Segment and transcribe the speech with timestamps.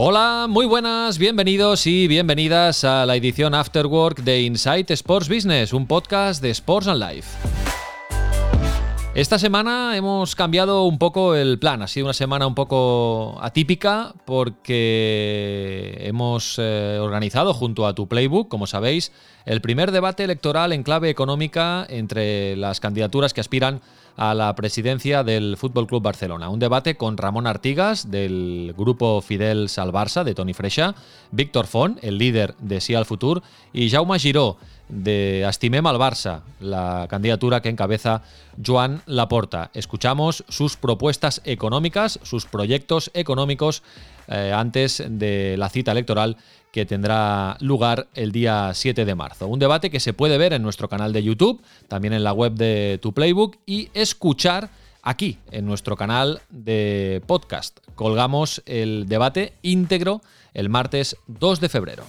[0.00, 5.88] Hola, muy buenas, bienvenidos y bienvenidas a la edición Afterwork de Insight Sports Business, un
[5.88, 7.36] podcast de Sports and Life.
[9.16, 14.14] Esta semana hemos cambiado un poco el plan, ha sido una semana un poco atípica
[14.24, 19.10] porque hemos eh, organizado junto a tu Playbook, como sabéis,
[19.46, 23.80] el primer debate electoral en clave económica entre las candidaturas que aspiran a
[24.18, 26.48] la presidencia del Fútbol Club Barcelona.
[26.48, 30.94] Un debate con Ramón Artigas del grupo Fidel Salvarsa de Tony Freixa,
[31.30, 34.56] Víctor Font, el líder de Sí al Futur, y Jaume Giró
[34.88, 38.22] de Estimem al Barça, la candidatura que encabeza
[38.64, 39.70] Joan Laporta.
[39.74, 43.82] Escuchamos sus propuestas económicas, sus proyectos económicos
[44.26, 46.36] eh, antes de la cita electoral
[46.78, 49.48] que tendrá lugar el día 7 de marzo.
[49.48, 52.52] Un debate que se puede ver en nuestro canal de YouTube, también en la web
[52.52, 54.70] de Tu Playbook y escuchar
[55.02, 57.80] aquí en nuestro canal de podcast.
[57.96, 60.22] Colgamos el debate íntegro
[60.54, 62.04] el martes 2 de febrero.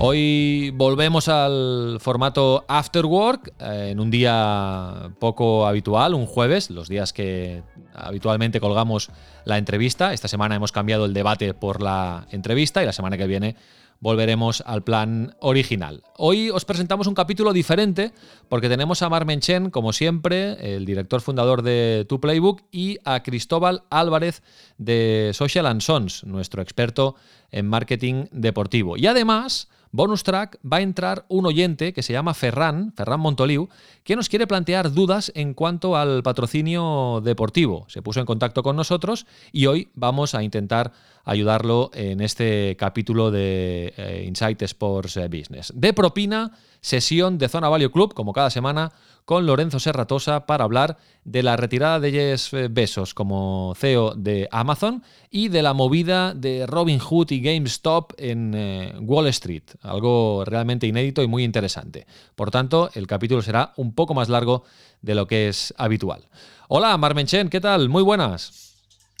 [0.00, 6.88] Hoy volvemos al formato After Work eh, en un día poco habitual, un jueves, los
[6.88, 9.10] días que habitualmente colgamos
[9.44, 10.12] la entrevista.
[10.12, 13.56] Esta semana hemos cambiado el debate por la entrevista y la semana que viene
[13.98, 16.04] volveremos al plan original.
[16.16, 18.12] Hoy os presentamos un capítulo diferente
[18.48, 23.24] porque tenemos a Mar Menchen, como siempre, el director fundador de Tu Playbook, y a
[23.24, 24.44] Cristóbal Álvarez
[24.76, 27.16] de Social and Sons, nuestro experto
[27.50, 28.96] en marketing deportivo.
[28.96, 33.68] Y además bonus track va a entrar un oyente que se llama Ferran, Ferran Montoliu,
[34.04, 37.86] que nos quiere plantear dudas en cuanto al patrocinio deportivo.
[37.88, 40.92] Se puso en contacto con nosotros y hoy vamos a intentar
[41.24, 45.72] ayudarlo en este capítulo de eh, Insight Sports Business.
[45.74, 48.92] De propina, sesión de Zona Value Club, como cada semana,
[49.28, 55.04] con Lorenzo Serratosa para hablar de la retirada de Jeff Besos como CEO de Amazon
[55.30, 60.86] y de la movida de Robin Hood y GameStop en eh, Wall Street, algo realmente
[60.86, 62.06] inédito y muy interesante.
[62.36, 64.64] Por tanto, el capítulo será un poco más largo
[65.02, 66.26] de lo que es habitual.
[66.68, 67.90] Hola, Marmenchen, ¿qué tal?
[67.90, 68.68] Muy buenas.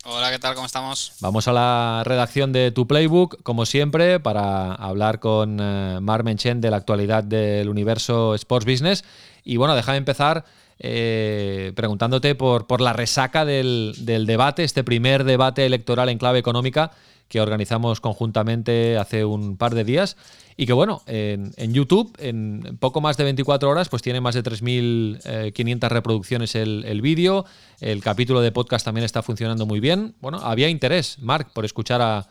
[0.04, 0.54] Hola, ¿qué tal?
[0.54, 1.12] ¿Cómo estamos?
[1.20, 6.62] Vamos a la redacción de Tu Playbook, como siempre, para hablar con eh, Mar Menchen
[6.62, 9.04] de la actualidad del universo Sports Business.
[9.48, 10.44] Y bueno, déjame empezar
[10.78, 16.90] eh, preguntándote por, la resaca del, debate, este primer debate electoral en clave económica
[17.28, 20.18] que organizamos conjuntamente hace un par de días
[20.58, 24.42] y que bueno, en, YouTube, en poco más de 24 horas, pues tiene más de
[24.42, 27.46] 3.500 eh, reproducciones el, el vídeo,
[27.80, 30.14] el capítulo de podcast también está funcionando muy bien.
[30.20, 32.28] Bueno, había interés, Marc, por escuchar a,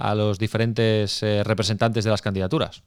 [0.00, 2.82] a los diferentes eh, representantes de las candidaturas.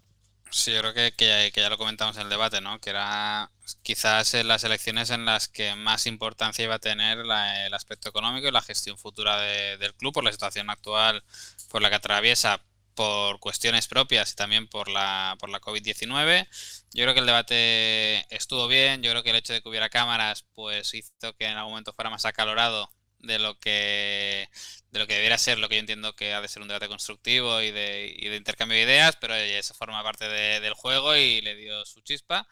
[0.56, 2.80] Sí, yo creo que, que, ya, lo comentamos en el debate, ¿no?
[2.80, 3.50] Que era
[3.82, 8.48] quizás las elecciones en las que más importancia iba a tener la, el aspecto económico
[8.48, 11.24] y la gestión futura de, del club por la situación actual
[11.70, 12.62] por la que atraviesa
[12.94, 16.48] por cuestiones propias y también por la, por la COVID-19.
[16.94, 19.90] Yo creo que el debate estuvo bien, yo creo que el hecho de que hubiera
[19.90, 24.50] cámaras pues hizo que en algún momento fuera más acalorado de lo que
[24.94, 26.88] de lo que debiera ser lo que yo entiendo que ha de ser un debate
[26.88, 31.56] constructivo y de, intercambio de ideas, pero eso forma parte de, del juego y le
[31.56, 32.48] dio su chispa.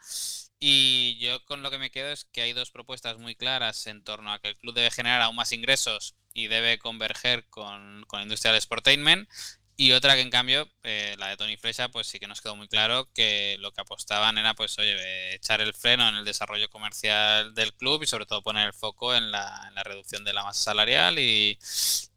[0.58, 4.02] Y yo con lo que me quedo es que hay dos propuestas muy claras en
[4.02, 8.18] torno a que el club debe generar aún más ingresos y debe converger con, con
[8.18, 9.28] la industria del sportainment
[9.76, 12.56] y otra que en cambio, eh, la de Tony Flecha, pues sí que nos quedó
[12.56, 16.68] muy claro que lo que apostaban era, pues, oye, echar el freno en el desarrollo
[16.68, 20.62] comercial del club y sobre todo poner el foco en la, reducción de la masa
[20.62, 21.58] salarial y,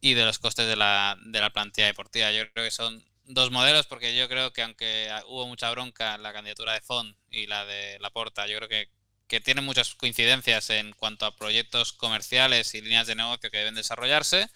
[0.02, 2.32] y de los costes de la, de la plantilla deportiva.
[2.32, 6.24] Yo creo que son dos modelos porque yo creo que aunque hubo mucha bronca en
[6.24, 8.90] la candidatura de Font y la de Laporta, yo creo que,
[9.28, 13.76] que tienen muchas coincidencias en cuanto a proyectos comerciales y líneas de negocio que deben
[13.76, 14.50] desarrollarse,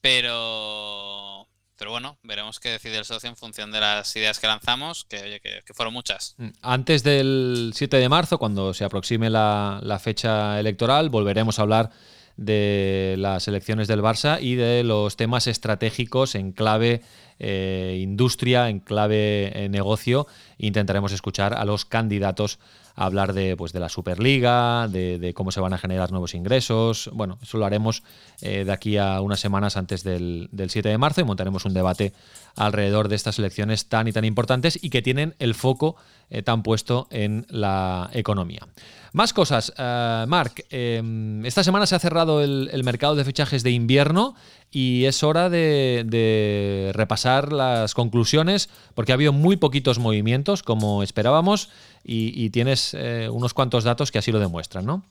[0.00, 5.04] pero pero bueno, veremos qué decide el socio en función de las ideas que lanzamos,
[5.04, 6.34] que, oye, que, fueron muchas.
[6.38, 11.62] Mm, antes del 7 de marzo, cuando se aproxime la, la, fecha electoral, volveremos a
[11.62, 11.90] hablar
[12.36, 17.02] de las elecciones del Barça y de los temas estratégicos en clave
[17.38, 20.26] eh, industria, en clave eh, negocio.
[20.58, 22.58] Intentaremos escuchar a los candidatos
[22.96, 27.10] hablar de, pues, de la Superliga, de, cómo se van a generar nuevos ingresos.
[27.12, 28.02] Bueno, eso lo haremos
[28.40, 31.74] eh, de aquí a unas semanas antes del, del 7 de marzo y montaremos un
[31.74, 32.14] debate
[32.56, 35.96] alrededor de estas elecciones tan y tan importantes y que tienen el foco
[36.30, 38.66] eh, tan puesto en la economía.
[39.12, 39.72] Más cosas.
[39.78, 44.34] Uh, Marc, esta semana se ha cerrado el, el, mercado de fichajes de invierno
[44.78, 51.02] y es hora de, de, repasar las conclusiones porque ha habido muy poquitos movimientos como
[51.02, 51.70] esperábamos
[52.04, 55.02] y, tienes eh, unos cuantos datos que así lo demuestran, ¿no?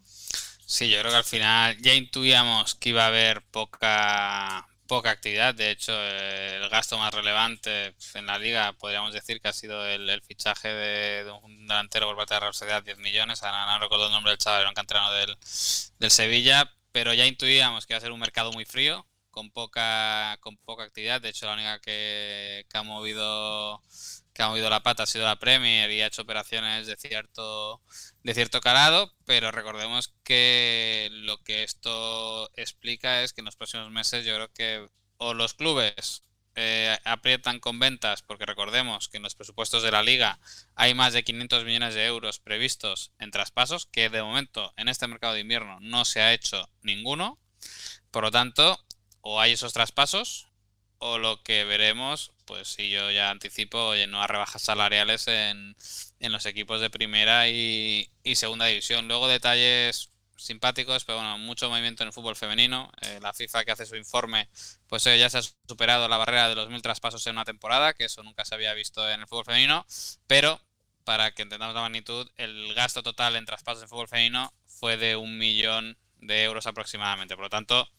[0.68, 5.56] Sí, yo creo que al final ya intuíamos que iba a haber poca poca actividad.
[5.56, 10.22] De hecho, el gasto más relevante en la liga podríamos decir que ha sido el,
[10.22, 13.42] fichaje de, de, un delantero por parte de la Real Sociedad, 10 millones.
[13.42, 15.36] Ahora no recuerdo el nombre del chaval, era un canterano del,
[15.98, 20.38] del Sevilla, pero ya intuíamos que iba a ser un mercado muy frío, con poca,
[20.40, 21.20] con poca actividad.
[21.20, 23.82] De hecho, la única que, ha movido
[24.34, 27.82] que ha movido la pata ha sido la Premier y ha hecho operaciones de cierto
[28.24, 33.92] de cierto calado, pero recordemos que lo que esto explica es que en los próximos
[33.92, 34.88] meses yo creo que
[35.18, 36.24] o los clubes
[36.56, 40.40] eh, aprietan con ventas, porque recordemos que en los presupuestos de la liga
[40.76, 45.08] hay más de 500 millones de euros previstos en traspasos, que de momento en este
[45.08, 47.38] mercado de invierno no se ha hecho ninguno.
[48.12, 48.80] Por lo tanto,
[49.28, 50.48] o hay esos traspasos,
[51.00, 55.76] o lo que veremos pues si yo ya anticipo, oye, no a rebajas salariales en,
[56.20, 59.08] en los equipos de primera y, y, segunda división.
[59.08, 62.92] Luego detalles simpáticos, pero bueno, mucho movimiento en el fútbol femenino.
[63.02, 64.48] Eh, la FIFA que hace su informe,
[64.88, 68.06] pues ya se ha superado la barrera de los mil traspasos en una temporada, que
[68.06, 69.86] eso nunca se había visto en el fútbol femenino,
[70.28, 70.62] pero
[71.04, 75.16] para que entendamos la magnitud, el gasto total en traspasos en fútbol femenino fue de
[75.16, 77.36] un millón de euros aproximadamente.
[77.36, 77.90] Por lo tanto,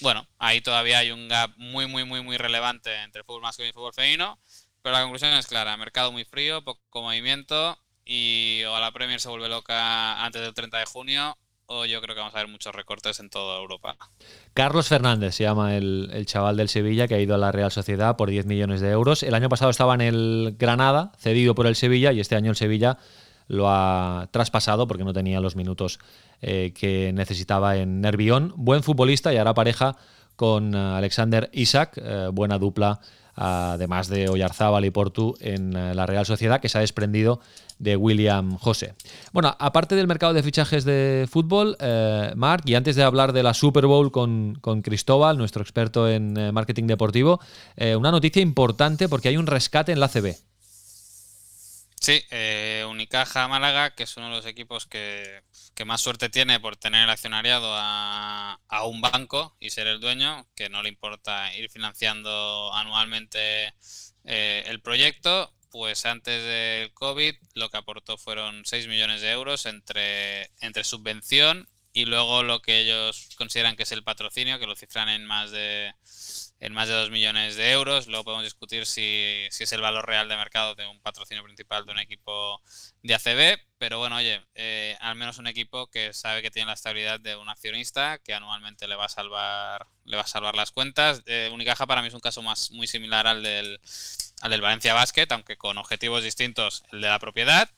[0.00, 3.68] bueno, ahí todavía hay un gap muy, muy, muy, muy relevante entre el fútbol masculino
[3.68, 4.38] y el fútbol femenino.
[4.82, 7.78] Pero la conclusión es clara: mercado muy frío, poco movimiento.
[8.04, 12.14] Y o la Premier se vuelve loca antes del 30 de junio, o yo creo
[12.14, 13.96] que vamos a ver muchos recortes en toda Europa.
[14.52, 17.72] Carlos Fernández se llama el, el, chaval del Sevilla que ha ido a la Real
[17.72, 19.22] Sociedad por 10 millones de euros.
[19.22, 22.56] El año pasado estaba en el Granada, cedido por el Sevilla, y este año el
[22.56, 22.98] Sevilla
[23.48, 25.98] lo ha traspasado porque no tenía los minutos
[26.40, 28.52] eh, que necesitaba en Nervión.
[28.56, 29.96] Buen futbolista y hará pareja
[30.36, 33.00] con uh, Alexander Isaac, eh, buena dupla,
[33.36, 37.40] además de Oyarzábal y Portu en la Real Sociedad, que se ha desprendido
[37.78, 38.94] de William José.
[39.32, 43.42] Bueno, aparte del mercado de fichajes de fútbol, eh, Marc, y antes de hablar de
[43.42, 47.40] la Super Bowl con, con Cristóbal, nuestro experto en eh, marketing deportivo,
[47.76, 50.36] eh, una noticia importante porque hay un rescate en la CB.
[52.04, 55.42] Sí, eh, Unicaja Málaga, que es uno de los equipos que,
[55.74, 60.00] que, más suerte tiene por tener el accionariado a, a, un banco y ser el
[60.00, 63.72] dueño, que no le importa ir financiando anualmente
[64.24, 69.64] eh, el proyecto, pues antes del COVID lo que aportó fueron 6 millones de euros
[69.64, 74.76] entre, entre subvención y luego lo que ellos consideran que es el patrocinio, que lo
[74.76, 75.94] cifran en más de
[76.64, 78.06] en más de 2 millones de euros.
[78.06, 81.84] Luego podemos discutir si, si, es el valor real de mercado de un patrocinio principal
[81.84, 82.62] de un equipo
[83.02, 83.58] de ACB.
[83.76, 87.36] Pero bueno, oye, eh, al menos un equipo que sabe que tiene la estabilidad de
[87.36, 91.22] un accionista que anualmente le va a salvar, le va a salvar las cuentas.
[91.26, 93.78] Eh, Unicaja para mí es un caso más muy similar al del,
[94.40, 97.68] al del Valencia Basket, aunque con objetivos distintos el de la propiedad.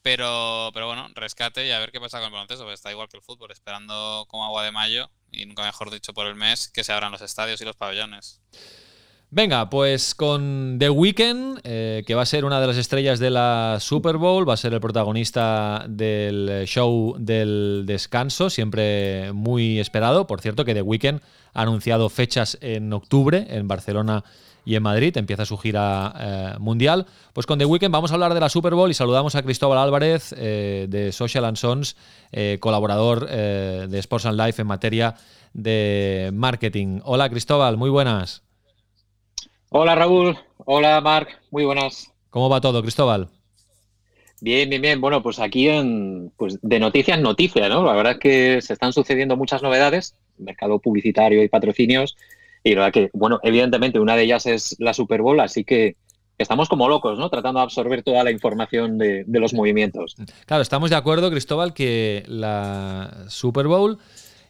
[0.00, 3.08] Pero, pero bueno, rescate y a ver qué pasa con el baloncesto, porque está igual
[3.08, 6.68] que el fútbol, esperando como agua de mayo, y nunca mejor dicho por el mes,
[6.68, 8.40] que se abran los estadios y los pabellones.
[9.34, 13.30] Venga, pues con The Weeknd, eh, que va a ser una de las estrellas de
[13.30, 20.26] la Super Bowl, va a ser el protagonista del show del descanso, siempre muy esperado.
[20.26, 21.22] Por cierto, que The Weeknd
[21.54, 24.22] ha anunciado fechas en octubre en Barcelona
[24.64, 27.06] y en Madrid, empieza su gira eh, mundial.
[27.32, 29.78] Pues con The Weeknd vamos a hablar de la Super Bowl y saludamos a Cristóbal
[29.78, 31.96] Álvarez eh, de Social and Sons,
[32.32, 35.14] eh, colaborador de Sports and Life en materia
[35.52, 37.00] de marketing.
[37.04, 38.42] Hola Cristóbal, muy buenas.
[39.70, 42.12] Hola Raúl, hola Marc, muy buenas.
[42.30, 43.28] ¿Cómo va todo, Cristóbal?
[44.42, 45.00] Bien, bien, bien.
[45.00, 47.84] Bueno, pues aquí en, pues de noticias noticias, ¿no?
[47.84, 52.16] La verdad es que se están sucediendo muchas novedades, mercado publicitario y patrocinios,
[52.64, 55.96] y la verdad que, bueno, evidentemente una de ellas es la Super Bowl, así que
[56.38, 57.28] estamos como locos, ¿no?
[57.28, 60.16] Tratando de absorber toda la información de, de los movimientos.
[60.46, 63.98] Claro, estamos de acuerdo, Cristóbal, que la Super Bowl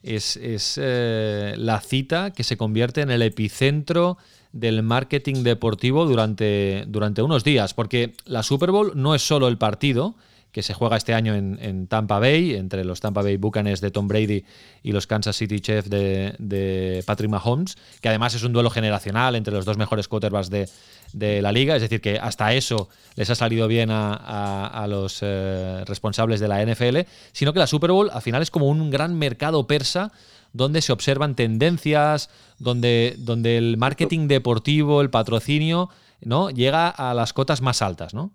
[0.03, 4.19] es, es eh, la cita que se convierte en el epicentro
[4.53, 9.59] del marketing deportivo durante, durante unos días, porque la Super Bowl no es solo el
[9.59, 10.15] partido,
[10.53, 13.91] que se juega este año en, en, Tampa Bay, entre los Tampa Bay Buccaneers de
[13.91, 14.45] Tom Brady
[14.83, 19.35] y los Kansas City Chiefs de, de, Patrick Mahomes, que además es un duelo generacional
[19.35, 20.69] entre los dos mejores quarterbacks de,
[21.15, 25.21] de la liga, es decir, que hasta eso les ha salido bien a, a, los
[25.23, 26.99] eh, responsables de la NFL,
[27.33, 30.13] sino que la Super Bowl al final es como un gran mercado persa
[30.53, 32.29] donde se observan tendencias,
[32.59, 35.89] donde, donde el marketing deportivo, el patrocinio,
[36.21, 36.51] ¿no?
[36.51, 38.33] llega a las cotas más altas, ¿no?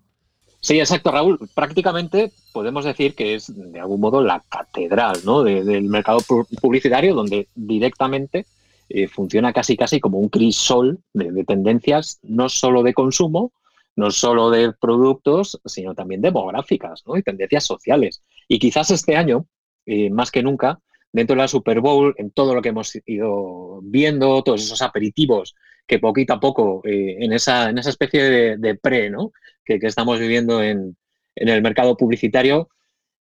[0.60, 1.38] Sí, exacto, Raúl.
[1.54, 5.44] Prácticamente podemos decir que es de algún modo la catedral ¿no?
[5.44, 6.18] del mercado
[6.60, 8.44] publicitario donde directamente
[8.88, 13.52] eh, funciona casi casi como un crisol de, tendencias no solo de consumo,
[13.94, 17.16] no solo de productos, sino también demográficas ¿no?
[17.16, 18.22] y tendencias sociales.
[18.48, 19.46] Y quizás este año,
[19.86, 20.80] eh, más que nunca,
[21.12, 25.54] dentro de la Super Bowl, en todo lo que hemos ido viendo, todos esos aperitivos
[25.88, 29.32] que poquito a poco, eh, en, esa, en esa especie de, pre ¿no?
[29.64, 30.96] que, estamos viviendo en,
[31.34, 32.68] el mercado publicitario,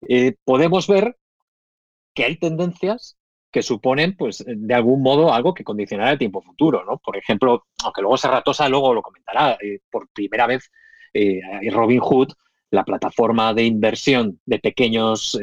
[0.07, 1.15] eh, podemos ver
[2.13, 3.17] que hay tendencias
[3.51, 6.97] que suponen, pues, de algún modo algo que condicionará el tiempo futuro, ¿no?
[6.97, 10.69] Por ejemplo, aunque luego Serratosa luego lo comentará, eh, por primera vez
[11.71, 12.33] Robin Hood,
[12.69, 15.39] la plataforma de inversión de pequeños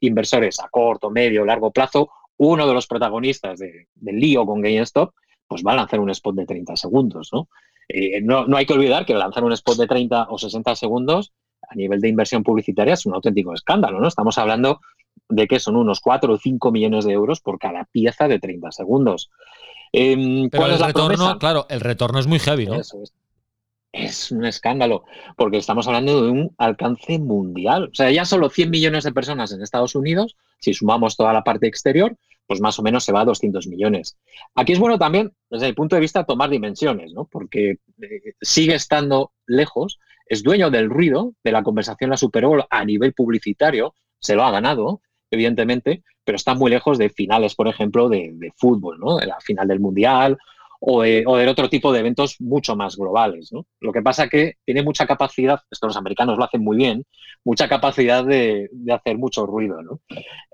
[0.00, 5.12] inversores a corto, medio, largo plazo, uno de los protagonistas del lío con GameStop,
[5.50, 7.28] pues va a lanzar un spot de 30 segundos,
[7.88, 8.46] eh, ¿no?
[8.46, 11.32] no, hay que olvidar que lanzar un spot de 30 o 60 segundos
[11.68, 14.06] a nivel de inversión publicitaria es un auténtico escándalo, ¿no?
[14.06, 14.80] Estamos hablando
[15.28, 18.70] de que son unos 4 o 5 millones de euros por cada pieza de 30
[18.70, 19.28] segundos.
[19.92, 22.76] Em, ¿Cuál es la retorno, Claro, el retorno es muy heavy, ¿no?
[22.76, 22.94] es.
[23.90, 24.30] es.
[24.30, 25.02] un escándalo,
[25.36, 27.88] porque estamos hablando de un alcance mundial.
[27.90, 31.42] O sea, ya solo 100 millones de personas en Estados Unidos, si sumamos toda la
[31.42, 32.16] parte exterior,
[32.50, 34.18] pues más o menos se va a 200 millones.
[34.56, 37.26] Aquí es bueno también, desde el punto de vista, tomar dimensiones, ¿no?
[37.26, 42.64] porque eh, sigue estando lejos, es dueño del ruido de la conversación la Super Bowl
[42.68, 47.68] a nivel publicitario, se lo ha ganado, evidentemente, pero está muy lejos de finales, por
[47.68, 49.18] ejemplo, de, fútbol, ¿no?
[49.18, 50.36] de la final del Mundial
[50.80, 53.52] o de, otro tipo de eventos mucho más globales.
[53.78, 57.04] Lo que pasa que tiene mucha capacidad, esto los americanos lo hacen muy bien,
[57.44, 59.80] mucha capacidad de, de hacer mucho ruido.
[59.82, 60.00] ¿no?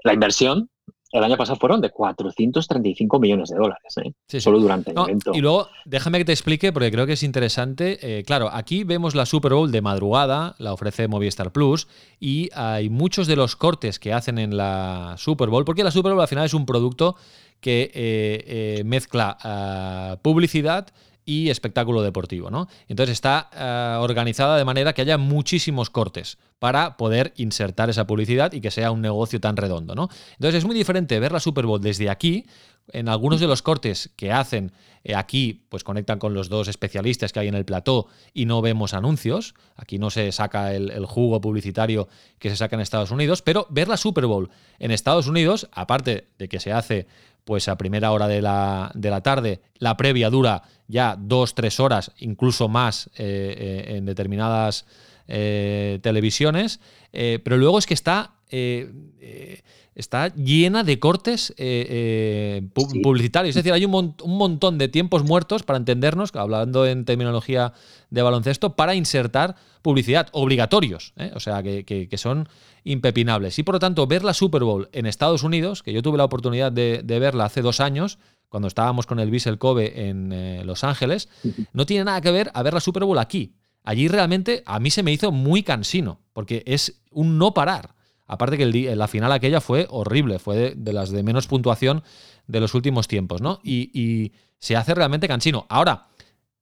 [0.04, 0.68] La inversión
[1.12, 4.40] el año pasado fueron de 435 millones de dólares, ¿eh?
[4.40, 5.32] solo durante el evento.
[5.34, 7.98] Y luego, déjame que te explique, porque creo que es interesante.
[8.02, 11.86] Eh, claro, aquí vemos la Super Bowl de madrugada, la ofrece Movistar Plus,
[12.18, 16.12] y hay muchos de los cortes que hacen en la Super Bowl, porque la Super
[16.12, 17.16] Bowl al final es un producto
[17.60, 20.88] que eh, mezcla ah, publicidad
[21.26, 22.50] y espectáculo deportivo.
[22.50, 22.68] ¿no?
[22.88, 28.52] Entonces está eh, organizada de manera que haya muchísimos cortes para poder insertar esa publicidad
[28.52, 29.94] y que sea un negocio tan redondo.
[29.94, 30.08] ¿no?
[30.34, 32.46] Entonces es muy diferente ver la Super Bowl desde aquí.
[32.92, 34.70] En algunos de los cortes que hacen
[35.02, 38.62] eh, aquí, pues conectan con los dos especialistas que hay en el plató y no
[38.62, 39.54] vemos anuncios.
[39.74, 42.06] Aquí no se saca el, el jugo publicitario
[42.38, 46.28] que se saca en Estados Unidos, pero ver la Super Bowl en Estados Unidos, aparte
[46.38, 47.08] de que se hace
[47.46, 49.60] pues a primera hora de la, de la tarde.
[49.78, 54.84] La previa dura ya dos, tres horas, incluso más eh, eh, en determinadas
[55.28, 56.80] eh, televisiones.
[57.12, 58.34] pero luego es que está,
[59.96, 61.52] está llena de cortes
[63.02, 63.56] publicitarios.
[63.56, 67.72] Es decir, hay un, un, montón de tiempos muertos, para entendernos, hablando en terminología
[68.10, 71.14] de baloncesto, para insertar publicidad obligatorios.
[71.34, 72.48] O sea, que, que son
[72.86, 73.58] impepinables.
[73.58, 76.24] Y por lo tanto, ver la Super Bowl en Estados Unidos, que yo tuve la
[76.24, 80.84] oportunidad de, verla hace dos años, cuando estábamos con el Vissel Kobe en eh, Los
[80.84, 81.28] Ángeles,
[81.72, 83.56] no tiene nada que ver a ver la Super Bowl aquí.
[83.82, 87.95] Allí realmente a mí se me hizo muy cansino, porque es un no parar.
[88.26, 88.66] Aparte que
[88.96, 92.02] la final aquella fue horrible, fue de, las de menos puntuación
[92.46, 93.60] de los últimos tiempos, ¿no?
[93.62, 95.66] Y, se hace realmente cansino.
[95.68, 96.06] Ahora,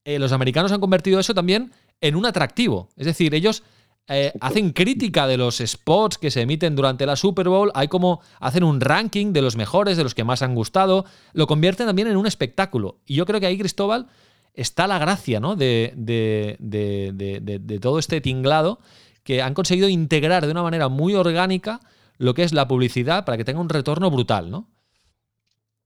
[0.05, 2.89] eh, los americanos han convertido eso también en un atractivo.
[2.97, 3.63] Es decir, ellos
[4.09, 8.21] eh, hacen crítica de los spots que se emiten durante la Super Bowl, hay como
[8.41, 11.05] hacen un ranking de los mejores, de los que más han gustado,
[11.35, 12.99] lo convierten también en un espectáculo.
[13.07, 14.09] Y yo creo que ahí, Cristóbal,
[14.55, 15.55] está la gracia ¿no?
[15.55, 18.81] de, de, de todo este tinglado
[19.25, 21.81] que han conseguido integrar de una manera muy orgánica
[22.19, 24.69] lo que es la publicidad para que tenga un retorno brutal, ¿no?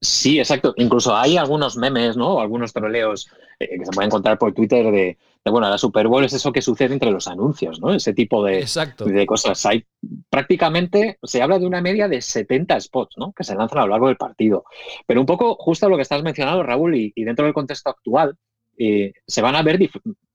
[0.00, 0.74] Sí, exacto.
[0.76, 2.40] Incluso hay algunos memes, ¿no?
[2.40, 3.28] Algunos troleos
[3.58, 5.18] eh, que se pueden encontrar por Twitter de,
[5.50, 7.92] bueno, la Super Bowl es eso que sucede entre los anuncios, ¿no?
[7.92, 8.64] Ese tipo de,
[9.06, 9.66] de cosas.
[9.66, 9.84] Hay
[10.30, 13.32] prácticamente, se habla de una media de 70 spots, ¿no?
[13.32, 14.64] Que se lanzan a lo largo del partido.
[15.06, 18.36] Pero un poco justo lo que estás mencionando, Raúl, y, dentro del contexto actual,
[18.76, 19.78] eh, se van a ver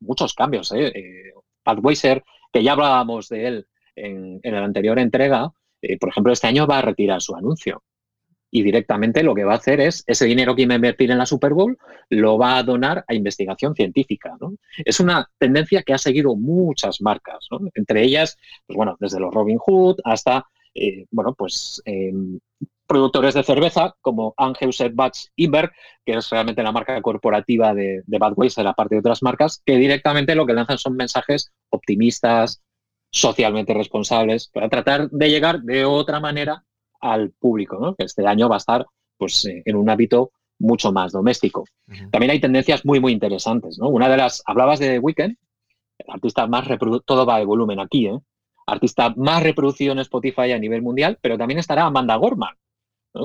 [0.01, 0.71] muchos cambios.
[0.73, 0.87] ¿eh?
[0.87, 1.33] eh
[1.63, 2.21] Pat Weiser,
[2.53, 5.51] que ya hablábamos de él en, la anterior entrega,
[5.99, 7.83] por ejemplo, este año va a retirar su anuncio
[8.55, 11.17] y directamente lo que va a hacer es ese dinero que iba a invertir en
[11.17, 11.75] la Super Bowl
[12.09, 14.37] lo va a donar a investigación científica.
[14.85, 19.57] Es una tendencia que ha seguido muchas marcas, entre ellas, pues bueno, desde los Robin
[19.57, 20.45] Hood hasta,
[20.75, 22.39] eh, bueno, pues em,
[22.93, 25.71] productores de cerveza como Anheuser-Busch InBev,
[26.05, 30.35] que es realmente la marca corporativa de, de Budweiser, aparte de otras marcas, que directamente
[30.35, 32.61] lo que lanzan son mensajes optimistas,
[33.09, 36.63] socialmente responsables, para tratar de llegar de otra manera
[37.01, 37.95] al público, ¿no?
[37.95, 38.85] que este año va a estar
[39.17, 41.65] pues, eh, en un hábito mucho más doméstico.
[42.11, 43.77] También hay tendencias muy, muy interesantes.
[43.79, 43.89] ¿no?
[43.89, 45.35] Una de las, hablabas de Weekend,
[46.07, 46.67] artista más
[47.05, 48.19] todo va de volumen aquí, ¿eh?
[48.65, 52.55] Artista más reproducido en Spotify a nivel mundial, pero también estará Amanda Gorman,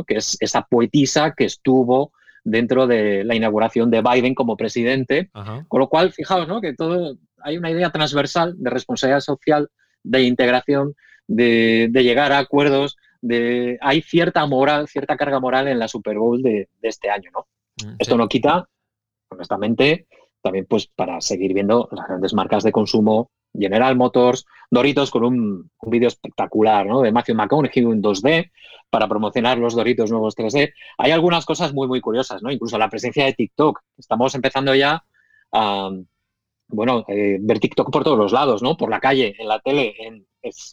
[0.06, 2.12] que es esa poetisa que estuvo
[2.44, 5.30] dentro de la inauguración de Biden como presidente.
[5.68, 6.60] Con lo cual, fijaos, ¿no?
[6.60, 9.68] Que todo hay una idea transversal de responsabilidad social,
[10.02, 10.94] de integración,
[11.26, 16.42] de, llegar a acuerdos, de hay cierta moral, cierta carga moral en la Super Bowl
[16.42, 17.46] de, este año, ¿no?
[17.84, 18.68] Mm, Esto no quita,
[19.30, 20.06] honestamente,
[20.42, 25.70] también pues para seguir viendo las grandes marcas de consumo, General Motors, Doritos con un,
[25.82, 27.00] vídeo espectacular, ¿no?
[27.00, 28.50] De Matthew McConaughey en 2D
[28.90, 30.72] para promocionar los Doritos nuevos 3D.
[30.98, 32.50] Hay algunas cosas muy, muy curiosas, ¿no?
[32.50, 33.80] Incluso la presencia de TikTok.
[33.96, 35.02] Estamos empezando ya
[35.52, 35.90] a,
[36.68, 38.76] bueno, eh, ver TikTok por todos los lados, ¿no?
[38.76, 40.26] Por la calle, en la tele, en,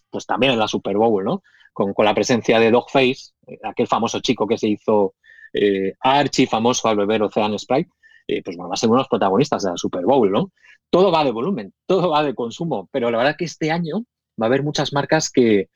[0.09, 1.41] pues también en la Super Bowl, ¿no?
[1.73, 5.15] Con, la presencia de Dogface, eh, aquel famoso chico que se hizo
[5.53, 7.89] eh, archi famoso al beber Ocean Sprite,
[8.27, 10.51] eh, pues bueno, va a ser unos protagonistas de la Super Bowl, ¿no?
[10.89, 14.05] Todo va de volumen, todo va de consumo, pero la verdad que este año
[14.41, 15.69] va a haber muchas marcas que,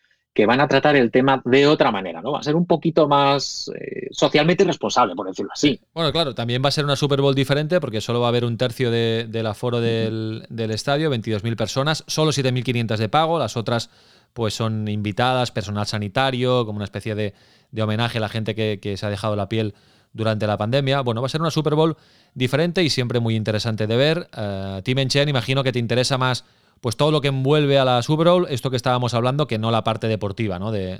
[0.47, 2.31] van a tratar el tema de otra manera, ¿no?
[2.31, 5.81] Va a ser un poquito más eh, socialmente responsable, por decirlo así.
[5.93, 8.45] Bueno, claro, también va a ser una Super Bowl diferente porque solo va a haber
[8.45, 13.89] un tercio del aforo del, estadio, 22.000 personas, solo 7.500 de pago, las otras
[14.31, 17.33] pues son invitadas, personal sanitario, como una especie de,
[17.77, 19.73] homenaje a la gente que, que se ha dejado la piel
[20.13, 21.01] durante la pandemia.
[21.01, 21.97] Bueno, va a ser una Super Bowl
[22.33, 24.29] diferente y siempre muy interesante de ver.
[24.35, 26.45] Uh, Tim Enchen, imagino que te interesa más
[26.81, 29.71] pues todo lo que envuelve a la Super Bowl, esto que estábamos hablando, que no
[29.71, 30.71] la parte deportiva ¿no?
[30.71, 30.99] de,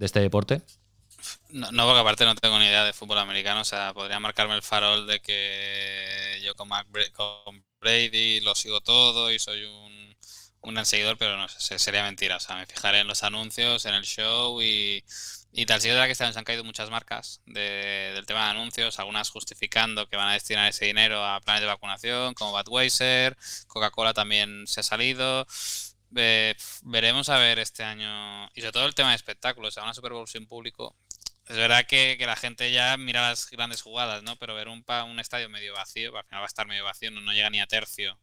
[0.00, 0.62] este deporte.
[1.50, 4.62] No, porque aparte no tengo ni idea de fútbol americano, o sea, podría marcarme el
[4.62, 6.68] farol de que yo con,
[7.12, 10.16] con Brady lo sigo todo y soy un,
[10.62, 13.94] un seguidor, pero no sé, sería mentira, o sea, me fijaré en los anuncios, en
[13.94, 15.04] el show y
[15.54, 18.46] y tal, sí es verdad que este año se han caído muchas marcas del tema
[18.46, 22.52] de anuncios, algunas justificando que van a destinar ese dinero a planes de vacunación, como
[22.52, 25.46] Budweiser, Coca-Cola también se ha salido.
[26.10, 29.92] veremos a ver este año, y sobre todo el tema de espectáculos, o sea, una
[29.94, 30.96] Super Bowl sin público.
[31.46, 34.36] Es verdad que, la gente ya mira las grandes jugadas, ¿no?
[34.36, 37.20] Pero ver un, un estadio medio vacío, al final va a estar medio vacío, no,
[37.20, 38.18] no llega ni a tercio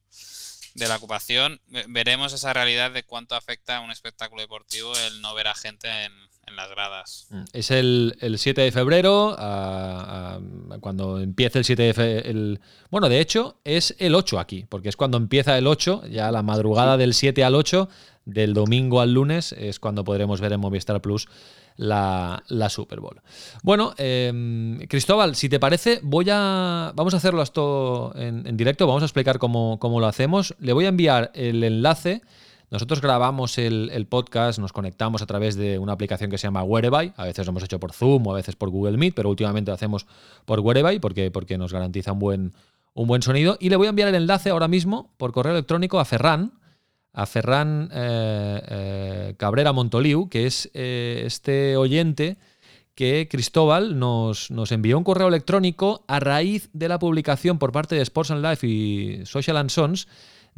[0.73, 1.61] de la ocupación.
[1.89, 5.89] Veremos esa realidad de cuánto afecta a un espectáculo deportivo el no ver a gente
[6.05, 6.13] en,
[6.49, 7.27] en las gradas.
[7.29, 7.43] Mm.
[7.53, 9.35] Es el, 7 de febrero,
[10.81, 12.59] cuando empieza el 7 de febrero.
[12.89, 16.43] Bueno, de hecho, es el 8 aquí, porque es cuando empieza el 8, ya la
[16.43, 17.89] madrugada del 7 al 8,
[18.25, 21.27] del domingo al lunes, es cuando podremos ver en Movistar Plus
[21.77, 23.21] la, Super Bowl.
[23.63, 26.91] Bueno, em, Cristóbal, si te parece, voy a.
[26.95, 30.55] Vamos a hacerlo esto en, en directo, vamos a explicar cómo, cómo lo hacemos.
[30.59, 32.21] Le voy a enviar el enlace
[32.71, 37.13] nosotros grabamos el, podcast, nos conectamos a través de una aplicación que se llama Whereby.
[37.17, 39.71] A veces lo hemos hecho por Zoom o a veces por Google Meet, pero últimamente
[39.71, 40.05] lo hacemos
[40.45, 42.53] por Whereby porque, porque nos garantiza un buen,
[42.93, 43.57] un buen sonido.
[43.59, 46.59] Y le voy a enviar el enlace ahora mismo por correo electrónico a Ferran,
[47.11, 52.37] a Ferran eh, eh, Cabrera Montoliu, que es eh, este oyente
[52.93, 57.95] que Cristóbal nos, nos, envió un correo electrónico a raíz de la publicación por parte
[57.95, 60.07] de Sports and Life y Social and Sons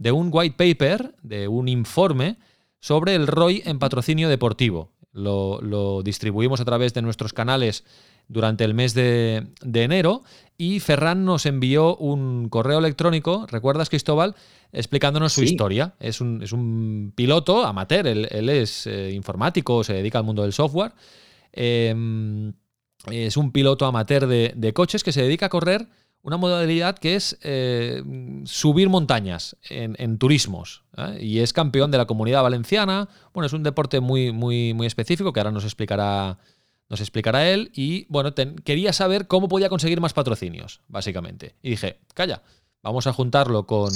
[0.02, 2.38] de un white paper, de un informe
[2.80, 4.90] sobre el ROI en patrocinio deportivo.
[5.14, 7.84] Lo, distribuimos a través de nuestros canales
[8.28, 10.24] durante el mes de, enero
[10.58, 14.36] y Ferran nos envió un correo electrónico, ¿recuerdas Cristóbal?
[14.72, 15.94] Explicándonos su historia.
[16.00, 20.54] Es un, es un, piloto amateur, él, es eh, informático, se dedica al mundo del
[20.54, 20.94] software.
[21.52, 22.54] Em,
[23.12, 25.88] es un piloto amateur de, de, coches que se dedica a correr
[26.24, 28.04] una modalidad que es eh,
[28.46, 30.84] subir montañas en, turismos.
[30.98, 31.18] ¿eh?
[31.22, 33.10] Y es campeón de la comunidad valenciana.
[33.34, 36.38] Bueno, es un deporte muy, muy, muy específico que ahora nos explicará,
[36.90, 37.72] nos explicará él.
[37.74, 41.56] Y bueno, quería saber cómo podía conseguir más patrocinios, básicamente.
[41.64, 42.44] Y dije, calla,
[42.84, 43.92] vamos a juntarlo con,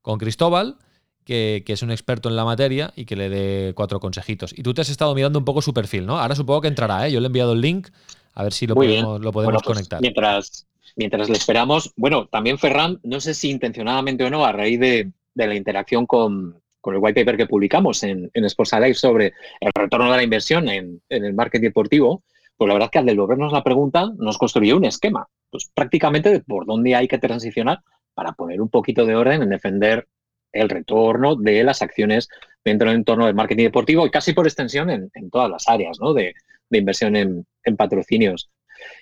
[0.00, 0.78] con Cristóbal.
[1.24, 4.52] Que, es un experto en la materia y que le dé cuatro consejitos.
[4.58, 6.18] Y tú te has estado mirando un poco su perfil, ¿no?
[6.18, 7.12] Ahora supongo que entrará, ¿eh?
[7.12, 7.90] Yo le he enviado el link,
[8.34, 10.00] a ver si lo podemos, lo podemos pues conectar.
[10.00, 10.66] mientras,
[10.96, 15.10] mientras le esperamos, bueno, también Ferran, no sé si intencionadamente o no, a raíz de,
[15.34, 20.10] la interacción con, el white paper que publicamos en, en Sports Alive sobre el retorno
[20.10, 22.22] de la inversión en, el marketing deportivo,
[22.56, 26.30] pues la verdad es que al devolvernos la pregunta nos construyó un esquema, pues prácticamente
[26.30, 27.80] de por dónde hay que transicionar
[28.14, 30.06] para poner un poquito de orden en defender
[30.52, 32.28] el retorno de las acciones
[32.64, 36.12] dentro del entorno del marketing deportivo y casi por extensión en, todas las áreas ¿no?
[36.12, 36.34] de,
[36.70, 38.50] inversión en, en, patrocinios.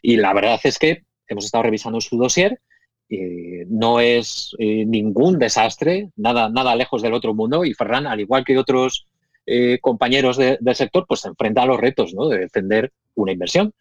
[0.00, 2.60] Y la verdad es que hemos estado revisando su dossier.
[3.08, 7.64] Eh, no es eh, ningún desastre, nada, nada lejos del otro mundo.
[7.64, 9.06] Y Ferran, al igual que otros
[9.46, 12.28] eh, compañeros del sector, pues se enfrenta a los retos ¿no?
[12.28, 13.72] de defender una inversión,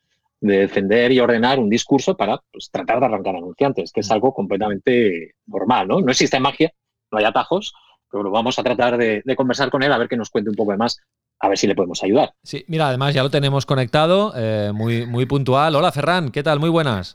[0.42, 4.34] de defender y ordenar un discurso para pues, tratar de arrancar anunciantes, que es algo
[4.34, 5.88] completamente normal.
[5.88, 6.74] No, no existe magia
[7.12, 7.74] no hay atajos,
[8.12, 10.56] pero vamos a tratar de, de conversar con él a ver que nos cuente un
[10.56, 11.00] poco de más
[11.40, 12.34] a ver si le podemos ayudar.
[12.44, 15.76] Sí, mira, además ya lo tenemos conectado, eh, muy, muy puntual.
[15.76, 16.60] Hola, Ferran, ¿qué tal?
[16.60, 17.14] Muy buenas.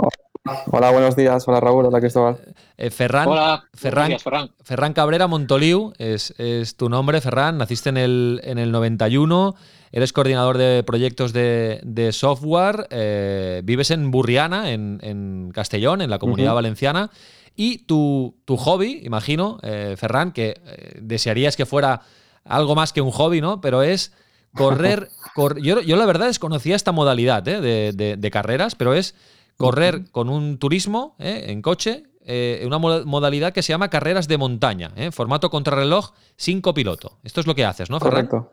[0.66, 1.48] Hola, buenos días.
[1.48, 1.86] Hola, Raúl.
[1.86, 2.36] Hola, Cristóbal.
[2.76, 4.50] Eh, Ferran, Hola, Ferran, días, Ferran.
[4.62, 7.56] Ferran Cabrera Montoliu es, es tu nombre, Ferran.
[7.56, 9.54] Naciste en el, en el 91,
[9.90, 16.10] eres coordinador de proyectos de, de software, eh, vives en Burriana, en, en Castellón, en
[16.10, 17.10] la comunidad valenciana.
[17.56, 22.02] Y tu, tu hobby, imagino, eh, Ferran, que eh, desearías que fuera
[22.44, 23.62] algo más que un hobby, ¿no?
[23.62, 24.12] Pero es
[24.54, 25.08] correr.
[25.34, 27.62] cor- yo, yo la verdad desconocía esta modalidad ¿eh?
[27.62, 29.14] de, de- de carreras, pero es
[29.56, 31.46] correr con un turismo ¿eh?
[31.48, 35.10] en coche, eh, una mo- modalidad que se llama carreras de montaña, ¿eh?
[35.12, 37.18] formato contrarreloj sin copiloto.
[37.22, 38.26] Esto es lo que haces, ¿no, Ferran?
[38.26, 38.52] Correcto.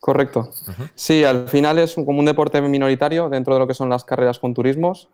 [0.00, 0.50] Correcto.
[0.94, 4.04] Sí, al final es un- como un deporte minoritario dentro de lo que son las
[4.04, 5.08] carreras con turismos.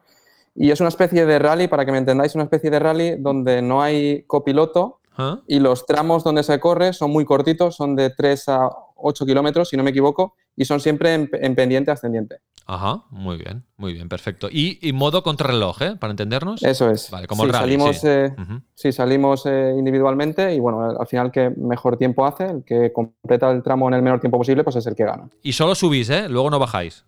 [0.54, 3.62] Y es una especie de rally, para que me entendáis, una especie de rally donde
[3.62, 5.00] no hay copiloto
[5.46, 9.68] y los tramos donde se corre son muy cortitos, son de 3 a 8 kilómetros,
[9.70, 12.36] si no me equivoco, y son siempre en, en pendiente ascendiente.
[12.66, 14.48] Ajá, muy bien, muy bien, perfecto.
[14.50, 15.96] Y, y modo contrarreloj, ¿eh?
[16.00, 16.62] Para entendernos.
[16.62, 17.10] Eso es.
[17.10, 18.06] Vale, como Sí, el rally, salimos, sí.
[18.08, 18.34] eh,
[18.74, 22.90] sí, salimos eh, individualmente y bueno, al al final que mejor tiempo hace, el que
[22.90, 25.28] completa el tramo en el menor tiempo posible, pues es el que gana.
[25.42, 26.26] Y solo subís, ¿eh?
[26.30, 27.04] Luego no bajáis.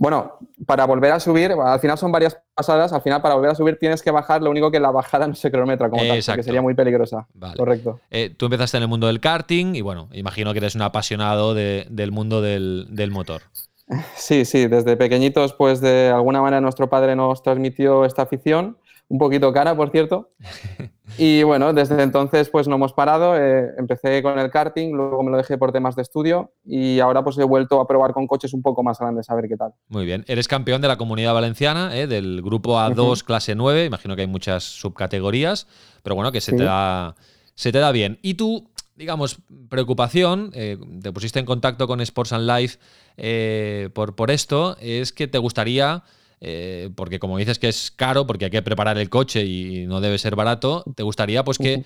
[0.00, 3.54] Bueno, para volver a subir, al final son varias pasadas, al final para volver a
[3.56, 6.36] subir tienes que bajar, lo único que la bajada no se cronometra como tal, Exacto.
[6.36, 7.26] porque sería muy peligrosa.
[7.34, 7.56] Vale.
[7.56, 7.98] Correcto.
[8.10, 11.52] Eh, tú empezaste en el mundo del karting y bueno, imagino que eres un apasionado
[11.52, 13.42] de- del mundo del, del motor.
[14.14, 18.76] Sí, sí, desde pequeñitos, pues de alguna manera nuestro padre nos transmitió esta afición,
[19.08, 20.30] un poquito cara, por cierto.
[21.16, 23.34] Y bueno, desde entonces pues no hemos parado.
[23.36, 27.24] eh, empecé con el karting, luego me lo dejé por temas de estudio y ahora
[27.24, 29.72] pues he vuelto a probar con coches un poco más grandes, a ver qué tal.
[29.88, 30.24] Muy bien.
[30.28, 32.06] Eres campeón de la comunidad valenciana, ¿eh?
[32.06, 33.24] del grupo A2 Ujú.
[33.24, 33.86] clase 9.
[33.86, 35.66] Imagino que hay muchas subcategorías,
[36.02, 36.58] pero bueno, que se, Sí.
[36.58, 37.16] te, da,
[37.54, 38.18] se te da bien.
[38.22, 39.38] Y tú, digamos,
[39.70, 42.78] preocupación, eh, te pusiste en contacto con Sports and Life
[43.16, 46.04] eh, por, por esto, es que te gustaría,
[46.40, 50.00] eh, porque como dices que es caro, porque hay que preparar el coche y no
[50.00, 51.84] debe ser barato, te gustaría pues que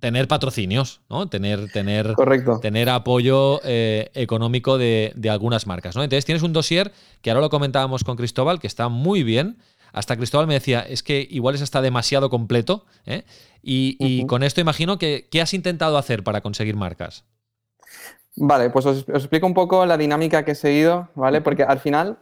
[0.00, 1.28] tener patrocinios, ¿no?
[1.28, 2.58] Tener, tener Correcto.
[2.60, 5.94] tener apoyo eh, económico de, de algunas marcas.
[5.94, 6.02] ¿no?
[6.02, 9.58] Entonces tienes un dossier que ahora lo comentábamos con Cristóbal, que está muy bien.
[9.92, 12.86] Hasta Cristóbal me decía, es que igual es hasta demasiado completo.
[13.04, 13.24] ¿eh?
[13.62, 17.24] Y, con esto imagino que, ¿qué has intentado hacer para conseguir marcas?
[18.36, 21.40] Vale, pues os, os explico un poco la dinámica que he seguido, ¿vale?
[21.40, 22.18] Porque al final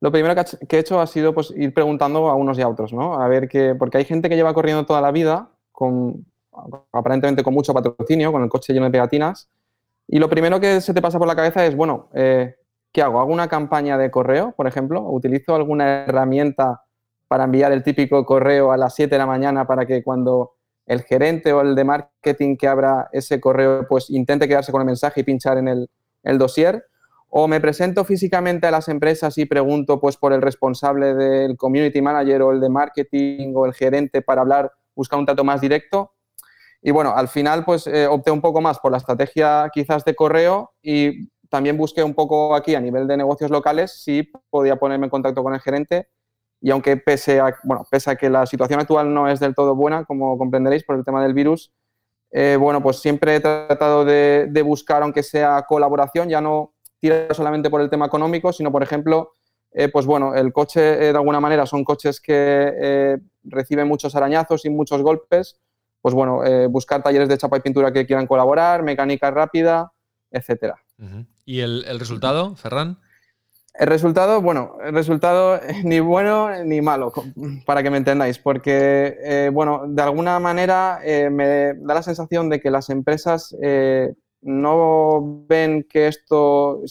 [0.00, 2.92] lo primero que, he hecho ha sido pues, ir preguntando a unos y a otros,
[2.92, 3.20] ¿no?
[3.20, 6.26] A ver qué, porque hay gente que lleva corriendo toda la vida, con,
[6.92, 9.48] aparentemente con mucho patrocinio, con el coche lleno de pegatinas,
[10.08, 12.56] y lo primero que se te pasa por la cabeza es, bueno, eh,
[12.92, 13.20] ¿qué hago?
[13.20, 15.02] ¿Hago una campaña de correo, por ejemplo?
[15.02, 16.82] ¿Utilizo alguna herramienta
[17.28, 20.54] para enviar el típico correo a las 7 de la mañana para que cuando
[20.86, 24.86] el gerente o el de marketing que abra ese correo pues intente quedarse con el
[24.86, 25.90] mensaje y pinchar en el,
[26.24, 26.84] el dossier?
[27.32, 32.02] ¿O me presento físicamente a las empresas y pregunto pues por el responsable del community
[32.02, 36.12] manager o el de marketing o el gerente para hablar, buscar un trato más directo?
[36.82, 40.16] Y bueno, al final pues eh, opté un poco más por la estrategia quizás de
[40.16, 45.06] correo y también busqué un poco aquí a nivel de negocios locales si podía ponerme
[45.06, 46.08] en contacto con el gerente
[46.60, 49.76] y aunque pese a, bueno, pese a que la situación actual no es del todo
[49.76, 51.72] buena, como comprenderéis por el tema del virus,
[52.32, 57.34] eh, bueno, pues siempre he tratado de, de buscar, aunque sea colaboración, ya no tirar
[57.34, 59.32] solamente por el tema económico, sino, por ejemplo,
[59.72, 64.14] eh, pues bueno, el coche eh, de alguna manera son coches que eh, reciben muchos
[64.14, 65.60] arañazos y muchos golpes,
[66.02, 69.92] pues bueno, buscar talleres de chapa y pintura que quieran colaborar, mecánica rápida,
[70.30, 70.76] etcétera.
[71.44, 72.98] ¿Y el, el resultado, Ferran?
[73.74, 77.12] El resultado, bueno, el resultado ni bueno ni malo,
[77.64, 82.48] para que me entendáis, porque, eh, bueno, de alguna manera eh, me da la sensación
[82.48, 86.82] de que las empresas eh, no ven que esto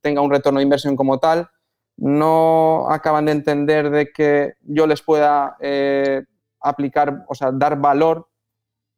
[0.00, 1.48] tenga un retorno de inversión como tal,
[1.96, 6.22] no acaban de entender de que yo les pueda eh,
[6.60, 8.28] aplicar, o sea, dar valor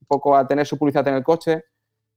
[0.01, 1.65] un poco a tener su publicidad en el coche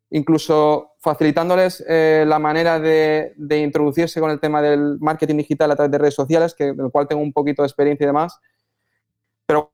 [0.10, 5.76] incluso facilitándoles eh, la manera de, de introducirse con el tema del marketing digital a
[5.76, 8.39] través de redes sociales, que, del cual tengo un poquito de experiencia y demás.
[9.45, 9.73] Pero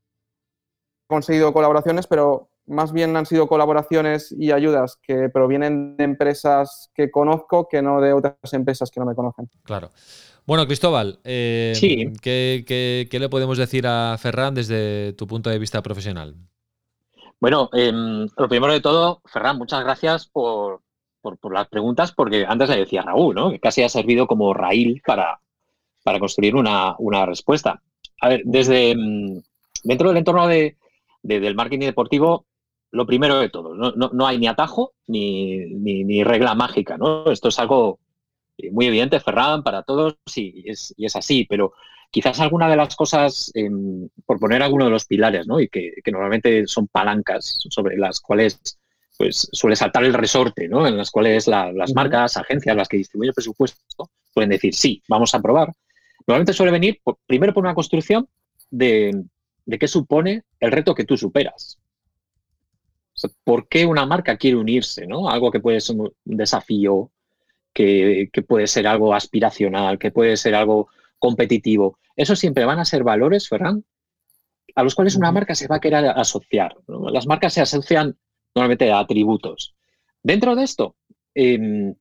[1.06, 6.90] he conseguido colaboraciones, pero más bien han sido colaboraciones y ayudas que provienen de empresas
[6.96, 9.50] que conozco que no de otras empresas que no me conocen.
[9.64, 9.90] Claro.
[10.46, 12.12] Bueno, Cristóbal, eh, Sí.
[12.22, 16.36] ¿qué, qué, qué le podemos decir a Ferran desde tu punto de vista profesional?
[17.40, 20.82] Bueno, em, lo primero de todo, Ferran, muchas gracias por,
[21.22, 23.52] por- por las preguntas, porque antes le decía Raúl, ¿no?
[23.52, 25.40] Que casi ha servido como raíl para,
[26.04, 27.82] para construir una, una respuesta.
[28.22, 29.42] A ver, desde mm,
[29.84, 30.78] dentro del entorno de,
[31.22, 32.46] de- del marketing deportivo,
[32.94, 36.98] lo primero de todo, no, no- no hay ni atajo ni, ni- ni regla mágica,
[36.98, 37.30] ¿no?
[37.32, 38.00] Esto es algo
[38.58, 41.74] eh, muy evidente, Ferran, para todos, y es, y es así, pero
[42.12, 45.60] quizás alguna de las cosas, em, por poner alguno de los pilares, ¿no?
[45.60, 48.60] Y que, que normalmente son palancas sobre las cuales
[49.18, 50.88] pues suele saltar el resorte, ¿no?
[50.88, 55.02] En las cuales la- las marcas, agencias, las que distribuyen el presupuesto, pueden decir, sí,
[55.08, 55.72] vamos a probar.
[56.28, 58.28] Normalmente suele venir por- primero por una construcción
[58.72, 59.24] de,
[59.66, 61.80] de qué supone el reto que tú superas.
[63.44, 65.08] ¿Por qué una marca quiere unirse?
[65.08, 65.30] ¿no?
[65.30, 67.12] Algo que puede ser un desafío,
[67.74, 72.00] que, que puede ser algo aspiracional, que puede ser algo competitivo.
[72.16, 73.84] Eso siempre van a ser valores, Ferran,
[74.76, 76.76] a los cuales una marca se va a querer asociar.
[76.88, 77.10] ¿no?
[77.10, 78.18] Las marcas se asocian
[78.56, 79.76] normalmente a atributos.
[80.22, 80.96] Dentro de esto,
[81.34, 81.96] em,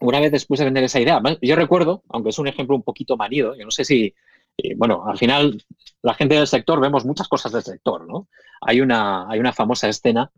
[0.00, 3.16] una vez después de vender esa idea, yo recuerdo, aunque es un ejemplo un poquito
[3.16, 4.14] manido, yo no sé si,
[4.58, 5.62] eh, bueno, al final
[6.02, 8.28] la gente del sector vemos muchas cosas del sector, ¿no?
[8.60, 10.30] Hay una, hay una famosa escena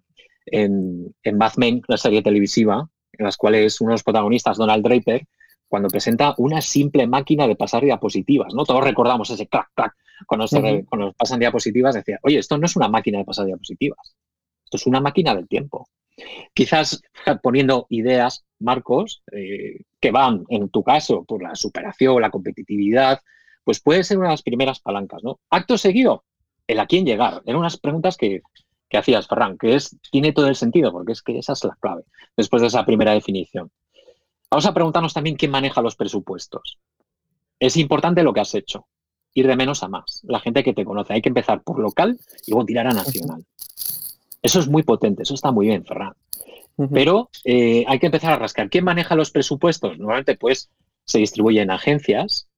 [0.47, 4.85] en, en Mad Men, la serie televisiva, en las cuales uno de los protagonistas, Donald
[4.85, 5.27] Draper,
[5.69, 8.65] cuando presenta una simple máquina de pasar diapositivas, ¿no?
[8.65, 9.95] Todos recordamos ese clac, clac,
[10.27, 14.17] cuando, se cuando pasan diapositivas, decía, oye, esto no es una máquina de pasar diapositivas,
[14.65, 15.89] esto es una máquina del tiempo.
[16.55, 17.03] Quizás
[17.43, 23.21] poniendo ideas, marcos, eh, que van, en tu caso, por la superación, la competitividad,
[23.65, 25.41] pues puede ser una de las primeras palancas, ¿no?
[25.51, 26.25] Acto seguido,
[26.67, 27.43] el a quién llegar.
[27.45, 28.43] Eran unas preguntas que,
[28.89, 31.77] que hacías, Ferran, que es, tiene todo el sentido, porque es que esa es la
[31.81, 32.05] clave,
[32.37, 33.71] después de esa primera definición.
[34.51, 36.79] Vamos a preguntarnos también quién maneja los presupuestos.
[37.59, 38.87] Es importante lo que has hecho,
[39.35, 40.23] ir de menos a más.
[40.25, 43.45] La gente que te conoce, hay que empezar por local y luego tirar a nacional.
[44.43, 46.15] Eso es muy potente, eso está muy bien, Ferran.
[46.93, 48.69] Pero eh, hay que empezar a rascar.
[48.69, 49.99] ¿Quién maneja los presupuestos?
[49.99, 50.71] Normalmente, pues,
[51.05, 52.49] se distribuye en agencias.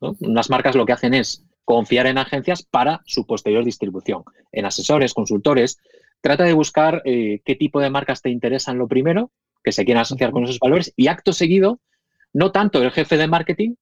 [0.00, 0.16] ¿no?
[0.20, 4.24] Unas marcas lo que hacen es confiar en agencias para su posterior distribución.
[4.50, 5.78] En asesores, consultores,
[6.20, 9.30] trata de buscar eh, qué tipo de marcas te interesan lo primero,
[9.62, 11.78] que se quieran asociar con esos valores, y acto seguido,
[12.32, 13.74] no tanto el jefe de marketing,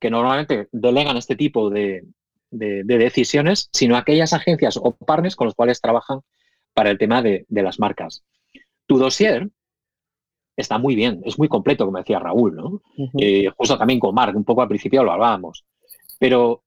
[0.00, 2.04] que normalmente delegan este tipo de,
[2.50, 6.20] de- de decisiones, sino aquellas agencias o partners con los cuales trabajan
[6.74, 8.22] para el tema de, de las marcas.
[8.86, 9.48] Tu dossier
[10.56, 12.82] está muy bien, es muy completo, como decía Raúl, ¿no?
[13.18, 15.64] Eh, justo también con Mark, un poco al principio lo hablábamos.
[16.18, 16.62] Pero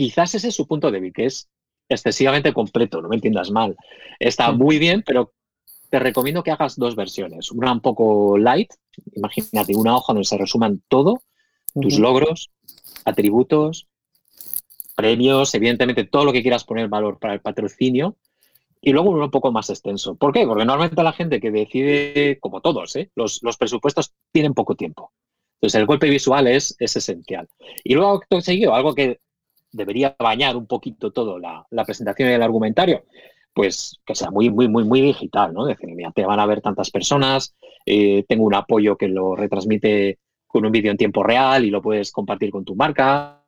[0.00, 1.50] quizás ese es su punto débil, que es
[1.90, 3.76] excesivamente completo, no me entiendas mal.
[4.18, 4.56] Está Sí.
[4.56, 5.34] muy bien, pero
[5.90, 7.52] te recomiendo que hagas dos versiones.
[7.52, 8.72] Una un poco light,
[9.14, 11.20] imagínate, una hoja donde se resuman todo,
[11.78, 12.48] tus logros,
[13.04, 13.88] atributos,
[14.96, 18.16] premios, evidentemente todo lo que quieras poner valor para el patrocinio.
[18.80, 20.14] Y luego uno un poco más extenso.
[20.14, 20.46] ¿Por qué?
[20.46, 23.10] Porque normalmente la gente que decide, como todos, ¿eh?
[23.14, 25.12] los, los presupuestos tienen poco tiempo.
[25.56, 27.46] Entonces el golpe visual es, es esencial.
[27.84, 29.20] Y luego seguido, algo que
[29.72, 33.04] debería bañar un poquito todo la, la presentación y el argumentario,
[33.52, 35.66] pues que sea muy, muy, muy, muy digital, ¿no?
[35.66, 37.54] Decir, mira, te van a ver tantas personas,
[37.86, 41.80] eh, tengo un apoyo que lo retransmite con un vídeo en tiempo real y lo
[41.80, 43.44] puedes compartir con tu marca.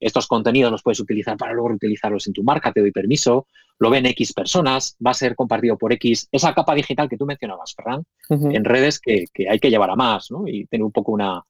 [0.00, 3.46] Estos contenidos los puedes utilizar para luego utilizarlos en tu marca, te doy permiso.
[3.78, 6.28] Lo ven X personas, va a ser compartido por X.
[6.30, 9.96] Esa capa digital que tú mencionabas, Ferran, en redes que, que hay que llevar a
[9.96, 10.46] más, ¿no?
[10.46, 11.42] Y tener un poco una,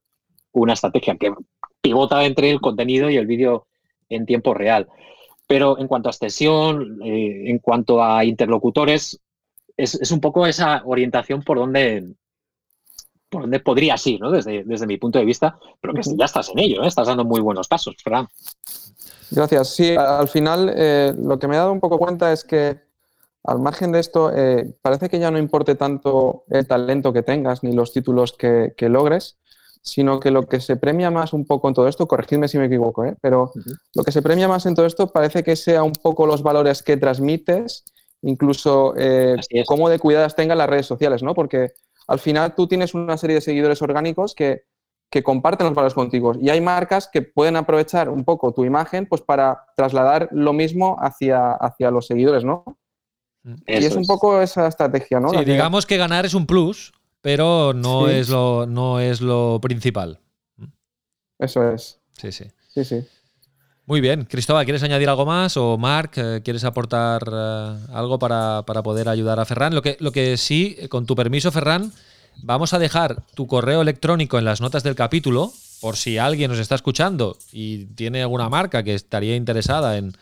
[0.52, 1.32] una estrategia que
[1.82, 3.66] pivota entre el contenido y el vídeo
[4.14, 4.88] en tiempo real.
[5.46, 9.20] Pero en cuanto a extensión, eh, en cuanto a interlocutores,
[9.76, 12.14] es, es un poco esa orientación por donde,
[13.28, 14.30] por donde podrías ir, ¿no?
[14.30, 16.86] Desde, desde mi punto de vista, pero que ya estás en ello, ¿eh?
[16.86, 18.28] estás dando muy buenos pasos, Fran.
[19.30, 19.74] Gracias.
[19.74, 22.78] Sí, al final eh, lo que me he dado un poco cuenta es que
[23.42, 27.62] al margen de esto, eh, parece que ya no importe tanto el talento que tengas
[27.62, 29.36] ni los títulos que, que logres,
[29.84, 32.66] sino que lo que se premia más un poco en todo esto, corregidme si me
[32.66, 33.16] equivoco, ¿eh?
[33.20, 33.52] pero
[33.94, 36.82] lo que se premia más en todo esto parece que sea un poco los valores
[36.82, 37.84] que transmites,
[38.22, 41.34] incluso eh, cómo de cuidadas tengan las redes sociales, ¿no?
[41.34, 41.72] Porque
[42.06, 44.64] al final tú tienes una serie de seguidores orgánicos que,
[45.10, 49.04] que comparten los valores contigo y hay marcas que pueden aprovechar un poco tu imagen
[49.04, 52.64] pues para trasladar lo mismo hacia, hacia los seguidores, ¿no?
[53.44, 55.28] y Eso es un poco esa estrategia, ¿no?
[55.28, 56.94] Sí, digamos que ganar es un plus,
[57.24, 58.16] pero no, Sí.
[58.16, 60.20] es, lo, no es lo principal.
[61.38, 61.98] Eso es.
[62.20, 62.44] Sí, sí.
[62.68, 63.02] Sí, sí.
[63.86, 64.26] Muy bien.
[64.26, 65.56] Cristóbal, ¿quieres añadir algo más?
[65.56, 69.74] O Marc, eh, ¿quieres aportar eh, algo para, para poder ayudar a Ferran?
[69.74, 71.92] Lo que, lo que sí, eh, con tu permiso, Ferran,
[72.42, 76.60] vamos a dejar tu correo electrónico en las notas del capítulo, por si alguien nos
[76.60, 80.12] está escuchando y tiene alguna marca que estaría interesada en,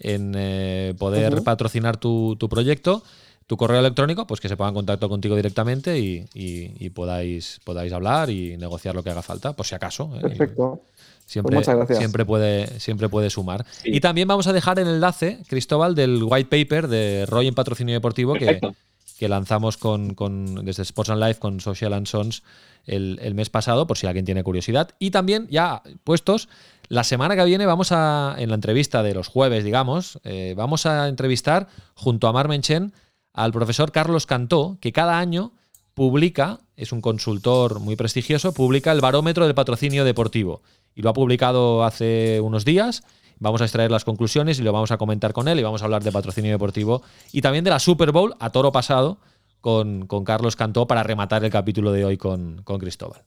[0.00, 3.04] en, eh, poder patrocinar tu, tu proyecto.
[3.48, 7.60] Tu correo electrónico, pues que se ponga en contacto contigo directamente y, y- y podáis,
[7.64, 10.12] podáis hablar y negociar lo que haga falta, por si acaso.
[10.16, 10.20] ¿eh?
[10.20, 10.82] Perfecto.
[11.26, 11.98] Siempre, Pues muchas gracias.
[11.98, 13.66] siempre, puede, siempre puede sumar.
[13.82, 13.90] Sí.
[13.92, 17.94] Y también vamos a dejar el enlace, Cristóbal, del white paper de Roy en Patrocinio
[17.94, 18.74] Deportivo, que, Perfecto.
[19.18, 22.42] que lanzamos con, con, desde Sports and Life con Social and Sons
[22.86, 24.90] el, el, mes pasado, por si alguien tiene curiosidad.
[24.98, 26.48] Y también, ya puestos,
[26.88, 30.84] la semana que viene vamos a, en la entrevista de los jueves, digamos, eh, vamos
[30.86, 32.92] a entrevistar junto a Mar Menchen
[33.32, 35.52] al profesor Carlos Cantó, que cada año
[35.94, 40.62] publica, es un consultor muy prestigioso, publica el barómetro del patrocinio deportivo.
[40.94, 43.02] Y lo ha publicado hace unos días.
[43.40, 45.84] Vamos a extraer las conclusiones y lo vamos a comentar con él y vamos a
[45.84, 49.18] hablar de patrocinio deportivo y también de la Super Bowl a toro pasado
[49.60, 53.22] con, con Carlos Cantó para rematar el capítulo de hoy con, con Cristóbal.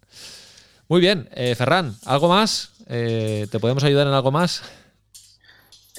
[0.87, 2.73] Muy bien, eh, Ferran, ¿algo más?
[2.87, 4.61] Eh, ¿Te podemos ayudar en algo más?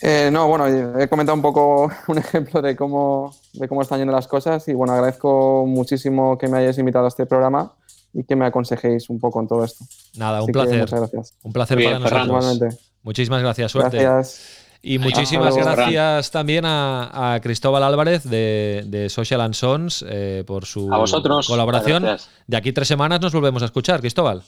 [0.02, 0.66] Eh, no, bueno,
[0.98, 4.74] he comentado un poco un ejemplo de cómo, de cómo están yendo las cosas y
[4.74, 7.72] bueno, agradezco muchísimo que me hayáis invitado a este programa
[8.14, 9.84] y que me aconsejéis un poco en todo esto.
[10.16, 10.78] Nada, un Así placer.
[10.80, 11.34] Muchas gracias.
[11.42, 12.26] Un placer Bien, para nosotros.
[12.26, 12.78] Igualmente.
[13.02, 13.98] Muchísimas gracias, suerte.
[13.98, 14.58] Gracias.
[14.84, 20.66] Y muchísimas gracias también a, a, Cristóbal Álvarez de, de Social and Sons eh, por
[20.66, 21.46] su A vosotros.
[21.46, 22.02] colaboración.
[22.02, 22.30] Gracias.
[22.48, 24.42] De aquí tres semanas nos volvemos a escuchar, Cristóbal.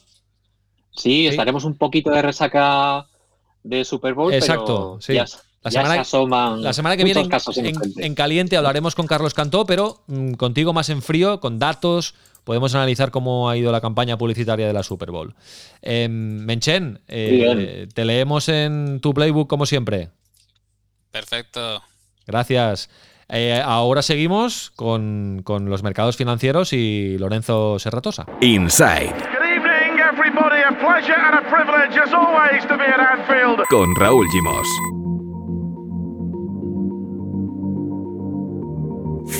[0.90, 3.06] Sí, estaremos un poquito de resaca
[3.62, 5.14] de Super Bowl, Exacto, pero sí.
[5.14, 5.26] ya,
[5.64, 8.04] La ya semana, se asoman la semana que viene en, casos en- inocentes.
[8.04, 12.74] en caliente hablaremos con Carlos Cantó, pero mm, contigo más en frío, con datos, podemos
[12.74, 15.34] analizar cómo ha ido la campaña publicitaria de la Super Bowl.
[15.80, 17.88] Eh, Menchen, eh, Bien.
[17.88, 20.10] te leemos en tu playbook como siempre.
[21.10, 21.82] Perfecto.
[22.26, 22.90] Gracias.
[23.30, 28.26] Eh, ahora seguimos con, con los mercados financieros y Lorenzo Serratosa.
[28.42, 30.60] Inside Good evening, everybody.
[30.62, 33.62] A pleasure and a privilege, as always, to be at Anfield.
[33.70, 34.68] con Raúl Gimos.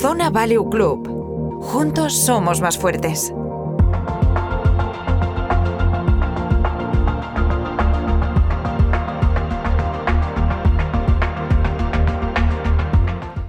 [0.04, 1.62] Zona Value Club.
[1.62, 3.32] Juntos somos más fuertes.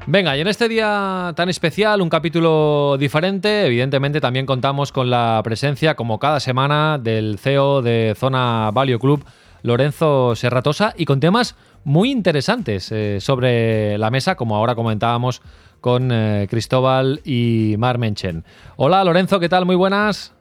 [0.07, 5.41] Venga, y en este día tan especial, un capítulo diferente, evidentemente también contamos con la
[5.43, 9.25] presencia, como cada semana, del CEO de Zona Value Club,
[9.61, 15.41] Lorenzo Serratosa, y con temas muy interesantes eh, sobre la mesa, como ahora comentábamos
[15.81, 18.43] con eh, Cristóbal y Mar Menchen.
[18.75, 19.65] Hola Lorenzo, ¿qué tal?
[19.65, 20.33] Muy buenas.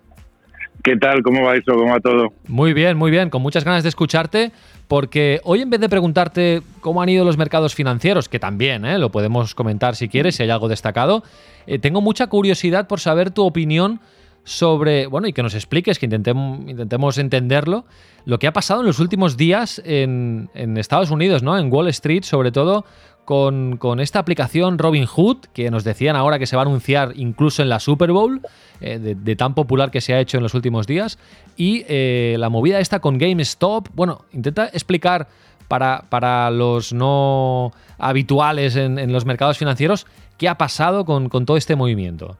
[0.83, 1.23] ¿Qué tal?
[1.23, 1.73] ¿Cómo va eso?
[1.73, 2.33] ¿Cómo va todo?
[2.47, 4.53] Muy bien, muy bien, con muchas ganas de escucharte,
[4.87, 8.99] porque hoy en vez de preguntarte cómo han ido los mercados financieros, que también ¿eh?
[8.99, 11.23] lo podemos comentar si quieres, si hay algo destacado,
[11.67, 14.01] eh, tengo mucha curiosidad por saber tu opinión
[14.43, 17.87] sobre, bueno, y que nos expliques, que intentem- intentemos entenderlo,
[18.27, 21.57] lo que ha pasado en los últimos días en, en Estados Unidos, ¿no?
[21.57, 22.85] En Wall Street, sobre todo
[23.25, 27.69] con, esta aplicación Robinhood, que nos decían ahora que se va a anunciar incluso en
[27.69, 28.41] la Super Bowl,
[28.81, 31.19] eh, de, tan popular que se ha hecho en los últimos días,
[31.57, 33.89] y eh, la movida esta con GameStop.
[33.95, 35.29] Bueno, intenta explicar
[35.69, 40.07] para, para los no habituales en, los mercados financieros
[40.39, 42.37] qué ha pasado con, con todo este movimiento.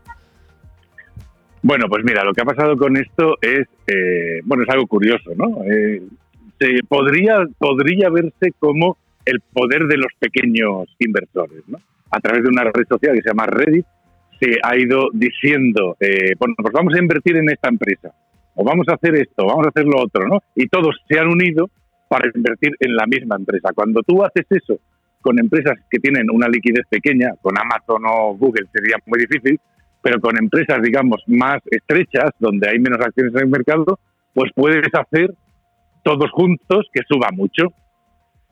[1.63, 5.31] Bueno, pues mira, lo que ha pasado con esto es, eh, bueno, es algo curioso,
[5.35, 5.63] ¿no?
[6.59, 11.79] Se podría, podría verse como el poder de los pequeños inversores, ¿no?
[12.11, 13.87] A través de una red social que se llama Reddit,
[14.41, 18.13] se ha ido diciendo, eh, bueno, pues vamos a invertir en esta empresa,
[18.55, 20.39] o vamos a hacer esto, vamos a hacer lo otro, ¿no?
[20.55, 21.71] Y todos se han unido
[22.09, 23.71] para invertir en la misma empresa.
[23.75, 24.79] Cuando tú haces eso
[25.21, 29.59] con empresas que tienen una liquidez pequeña, con Amazon o Google sería muy difícil,
[30.03, 33.99] pero con empresas, digamos, más estrechas, donde hay menos acciones en el mercado,
[34.35, 35.33] pues puedes hacer
[36.03, 37.73] todos juntos que suba mucho.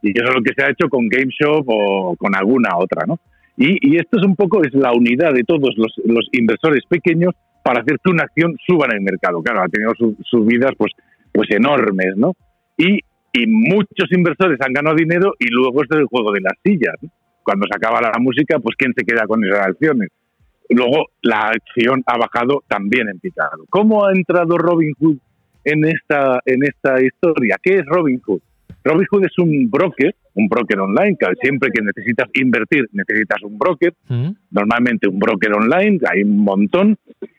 [0.02, 3.18] Y eso es lo que se ha hecho con GameShop o con alguna otra, ¿no?
[3.56, 7.80] Y, esto es un poco, es la unidad de todos los, los inversores pequeños para
[7.82, 9.42] hacer que una acción suba en el mercado.
[9.42, 10.92] Claro, ha tenido su- subidas pues,
[11.32, 12.32] pues enormes, ¿no?
[12.76, 12.98] Y,
[13.32, 16.96] y muchos inversores han ganado dinero y luego este es el juego de las sillas.
[17.44, 20.08] Cuando se acaba la música, pues ¿quién se queda con esas acciones?
[20.70, 23.64] Luego la acción ha bajado también en picado.
[23.68, 25.18] ¿Cómo ha entrado Robinhood
[25.64, 27.56] en esta, en esta historia?
[27.62, 28.40] ¿Qué es Robinhood?
[28.84, 33.92] Robinhood es un broker, un broker online, que siempre que necesitas invertir necesitas un broker,
[34.08, 34.30] ¿Mm?
[34.50, 36.96] normalmente un broker online, hay un montón,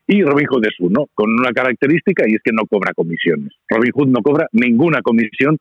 [0.07, 3.53] y Robinhood es uno, con una característica y es que no cobra comisiones.
[3.69, 5.57] Robinhood no cobra ninguna comisión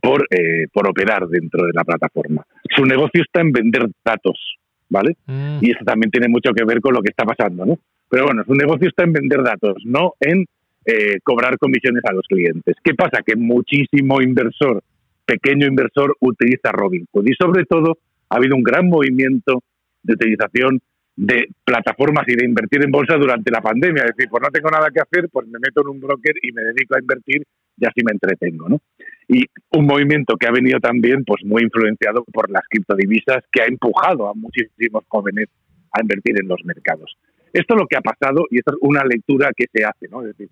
[0.00, 2.44] por, eh, por operar dentro de la plataforma.
[2.74, 4.56] Su negocio está en vender datos,
[4.88, 5.16] ¿vale?
[5.26, 5.58] Mm.
[5.60, 7.78] Y eso también tiene mucho que ver con lo que está pasando, ¿no?
[8.08, 10.46] Pero bueno, su negocio está en vender datos, no en
[10.84, 12.74] eh, cobrar comisiones a los clientes.
[12.82, 13.22] ¿Qué pasa?
[13.24, 14.82] Que muchísimo inversor,
[15.30, 17.26] pequeño inversor, utiliza Robinhood.
[17.26, 19.62] Y sobre todo, ha habido un gran movimiento
[20.02, 20.80] de utilización
[21.16, 24.04] de plataformas y de invertir en bolsa durante la pandemia.
[24.04, 26.52] Es decir, pues no tengo nada que hacer, pues me meto en un broker y
[26.52, 27.44] me dedico a invertir
[27.76, 28.80] y así me entretengo, ¿no?
[29.28, 33.66] Y un movimiento que ha venido también pues muy influenciado por las criptodivisas que ha
[33.66, 35.46] empujado a muchísimos jóvenes
[35.92, 37.16] a invertir en los mercados.
[37.52, 40.22] Esto es lo que ha pasado y esta es una lectura que se hace, ¿no?
[40.22, 40.48] Es decir,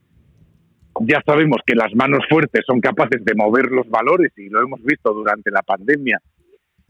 [1.01, 4.83] ya sabemos que las manos fuertes son capaces de mover los valores y lo hemos
[4.83, 6.21] visto durante la pandemia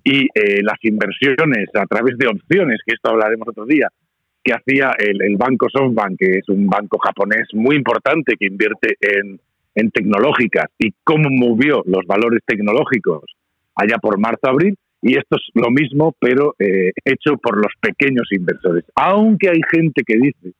[0.05, 3.89] y eh, las inversiones a través de opciones, que esto hablaremos otro día,
[4.43, 9.39] que hacía el, banco SoftBank, que es un banco japonés muy importante que invierte en,
[9.75, 13.25] en tecnológicas y cómo movió los valores tecnológicos
[13.75, 14.77] allá por marzo-abril.
[15.01, 18.85] Y esto es lo mismo, pero eh, hecho por los pequeños inversores.
[18.97, 20.53] Aunque hay gente que dice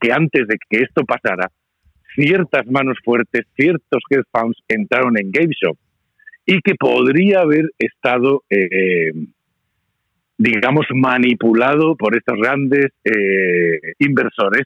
[0.00, 1.50] que antes de que esto pasara,
[2.14, 4.00] ciertas manos fuertes, ciertos
[4.30, 5.76] funds entraron en GameShop
[6.46, 9.12] y que podría haber estado, eh,
[10.36, 14.64] digamos, manipulado por estos grandes eh, inversores.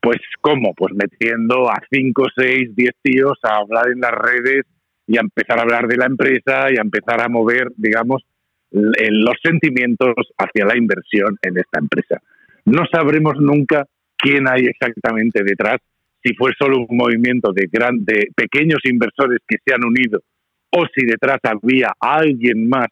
[0.00, 0.74] Pues, ¿cómo?
[0.74, 4.66] Pues metiendo a 5, 6, 10 tíos a hablar en las redes
[5.06, 8.22] y a empezar a hablar de la empresa y a empezar a mover, digamos,
[8.70, 12.20] los sentimientos hacia la inversión en esta empresa.
[12.64, 13.86] No sabremos nunca
[14.16, 15.78] quién hay exactamente detrás,
[16.24, 20.20] si fue solo un movimiento de, gran, de pequeños inversores que se han unido
[20.70, 22.86] o si detrás había alguien más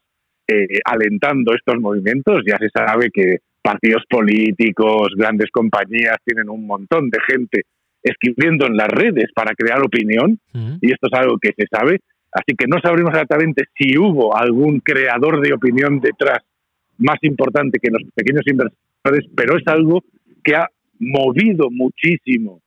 [0.47, 2.43] eh, alentando estos movimientos.
[2.47, 7.63] Ya se sabe que partidos políticos, grandes compañías tienen un montón de gente
[8.03, 10.39] escribiendo en las redes para crear opinión
[10.81, 12.01] y esto es algo que se sabe.
[12.33, 16.41] Así que no sabremos exactamente si hubo algún creador de opinión detrás
[16.99, 20.03] más importante que los pequeños inversores, pero es algo
[20.43, 20.69] que ha
[20.99, 22.62] movido muchísimo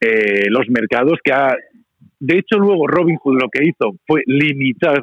[0.00, 1.56] eh, los mercados, que ha
[2.20, 5.02] de hecho, luego Robinhood lo que hizo fue limitar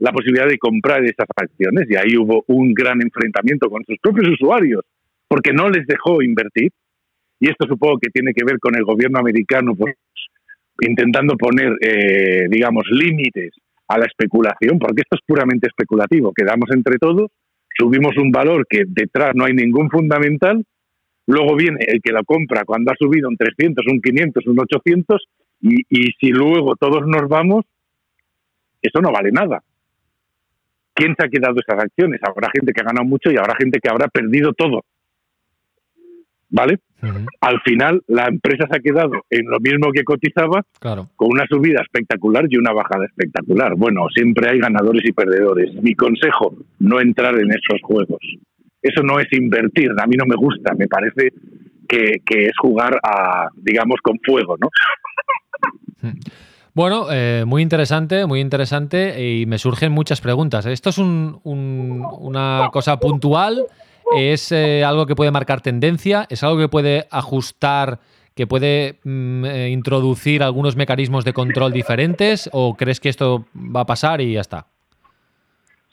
[0.00, 4.28] la posibilidad de comprar esas acciones y ahí hubo un gran enfrentamiento con sus propios
[4.28, 4.82] usuarios
[5.28, 6.72] porque no les dejó invertir.
[7.38, 9.94] Y esto supongo que tiene que ver con el gobierno americano pues,
[10.80, 13.54] intentando poner, eh, digamos, límites
[13.86, 16.32] a la especulación, porque esto es puramente especulativo.
[16.34, 17.30] Quedamos entre todos,
[17.76, 20.64] subimos un valor que detrás no hay ningún fundamental,
[21.32, 25.22] luego viene el que la compra cuando ha subido un 300, un 500, un 800
[25.62, 27.64] y, si luego todos nos vamos,
[28.80, 29.62] eso no vale nada.
[30.94, 32.20] ¿Quién se ha quedado esas acciones?
[32.22, 34.82] Habrá gente que ha ganado mucho y habrá gente que habrá perdido todo.
[36.50, 36.80] ¿Vale?
[37.40, 40.62] Al final, la empresa se ha quedado en lo mismo que cotizaba,
[41.16, 43.74] con una subida espectacular y una bajada espectacular.
[43.76, 45.72] Bueno, siempre hay ganadores y perdedores.
[45.82, 48.20] Mi consejo, no entrar en esos juegos.
[48.82, 51.32] Eso no es invertir, a mí no me gusta, me parece
[51.88, 54.68] que, es jugar a, digamos, con fuego, ¿no?
[56.74, 60.64] Bueno, eh, muy interesante, muy interesante y me surgen muchas preguntas.
[60.64, 63.66] ¿Esto es una cosa puntual?
[64.16, 66.26] ¿Es eh, algo que puede marcar tendencia?
[66.30, 68.00] ¿Es algo que puede ajustar,
[68.34, 72.48] que puede mm, eh, introducir algunos mecanismos de control diferentes?
[72.54, 74.71] ¿O crees que esto va a pasar y ya está?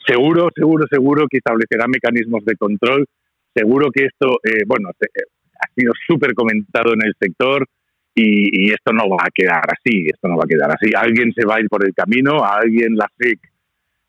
[0.06, 3.06] Seguro, seguro, seguro que establecerá mecanismos de control.
[3.54, 7.66] Seguro que esto, bueno, ha sido súper comentado en el sector
[8.14, 10.92] y, esto no va a quedar así, esto no va a quedar así.
[10.96, 13.38] Alguien se va a ir por el camino, a alguien la SEC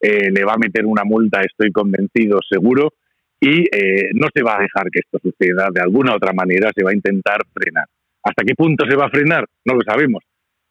[0.01, 2.93] eh, le va a meter una multa, estoy convencido, seguro,
[3.39, 6.83] y eh, no se va a dejar que esto suceda de alguna otra manera, se
[6.83, 7.85] va a intentar frenar.
[8.23, 9.45] ¿Hasta qué punto se va a frenar?
[9.65, 10.23] No lo sabemos.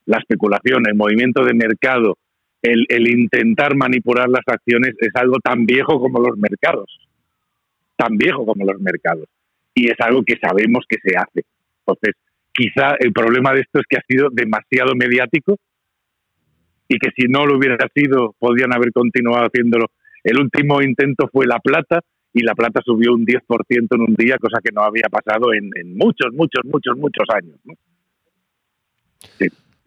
[0.06, 2.16] La especulación, el movimiento de mercado,
[2.62, 6.90] el, el intentar manipular las acciones es algo tan viejo como los mercados,
[7.96, 9.26] tan viejo como los mercados,
[9.74, 11.44] y es algo que sabemos que se hace.
[11.80, 12.14] Entonces,
[12.52, 15.56] Quizá el problema de esto es que ha sido demasiado mediático
[16.88, 19.86] y que si no lo hubiera sido, podían haber continuado haciéndolo.
[20.24, 22.00] El último intento fue La Plata
[22.32, 25.70] y La Plata subió un 10% en un día, cosa que no había pasado en,
[25.96, 27.56] muchos, muchos, muchos, muchos años.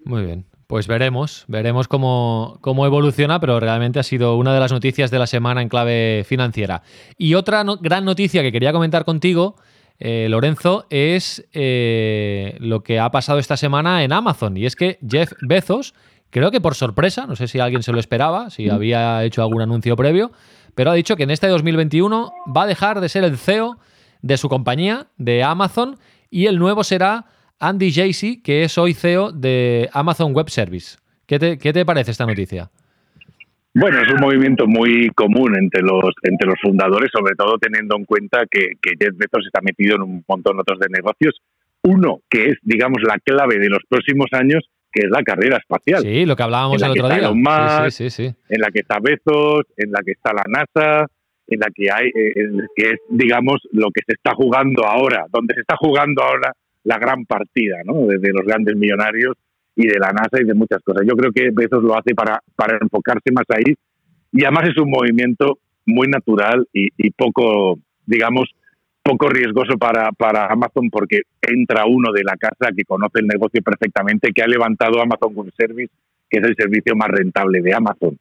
[0.05, 0.45] Muy bien.
[0.67, 5.19] Pues veremos, veremos cómo, cómo, evoluciona, pero realmente ha sido una de las noticias de
[5.19, 6.83] la semana en clave financiera.
[7.17, 9.55] Y otra gran noticia que quería comentar contigo
[9.99, 14.57] eh, Lorenzo, es eh, lo que ha pasado esta semana en Amazon.
[14.57, 15.93] Y es que Jeff Bezos,
[16.29, 19.61] creo que por sorpresa, no sé si alguien se lo esperaba, si había hecho algún
[19.61, 20.31] anuncio previo,
[20.75, 23.77] pero ha dicho que en este 2021 va a dejar de ser el CEO
[24.21, 25.97] de su compañía, de Amazon,
[26.29, 27.27] y el nuevo será
[27.59, 30.97] Andy Jassy, que es hoy CEO de Amazon Web Service.
[31.25, 32.69] ¿Qué te parece esta noticia?
[33.75, 38.05] Bueno, es un movimiento muy común entre los entre los fundadores, sobre todo teniendo en
[38.05, 41.41] cuenta que, que Jeff Bezos está metido en un montón otros de negocios.
[41.81, 46.03] Uno que es, digamos, la clave de los próximos años, que es la carrera espacial.
[46.03, 47.89] Sí, lo que hablábamos el otro día.
[47.89, 51.07] sí, sí, sí, En la que está Bezos, en la que está la NASA,
[51.47, 55.55] en la que hay, eh, que es, digamos, lo que se está jugando ahora, donde
[55.55, 58.07] se está jugando ahora la gran partida, ¿no?
[58.07, 59.35] Desde los grandes millonarios
[59.75, 61.03] y de la NASA y de muchas cosas.
[61.07, 63.73] Yo creo que Bezos lo hace para, para enfocarse más ahí
[64.31, 68.49] y además es un movimiento muy natural y, poco, digamos,
[69.01, 73.61] poco riesgoso para, para Amazon porque entra uno de la casa que conoce el negocio
[73.61, 75.91] perfectamente, que ha levantado Amazon Web Service,
[76.29, 78.17] que es el servicio más rentable de Amazon.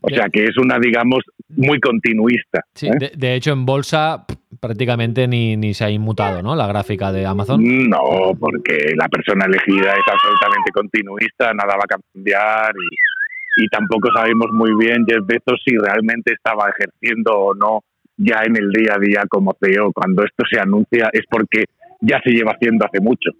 [0.00, 2.60] O sea que es una, digamos, muy continuista.
[2.74, 2.92] Sí, ¿eh?
[2.98, 4.24] de, de hecho en bolsa
[4.60, 6.56] prácticamente ni, ni se ha inmutado, ¿no?
[6.56, 7.62] La gráfica de Amazon.
[7.88, 14.08] No, porque la persona elegida es absolutamente continuista, nada va a cambiar y, y tampoco
[14.12, 17.82] sabemos muy bien Jeff Bezos si realmente estaba ejerciendo o no
[18.16, 19.92] ya en el día a día como CEO.
[19.92, 21.64] Cuando esto se anuncia es porque
[22.00, 23.30] ya se lleva haciendo hace mucho.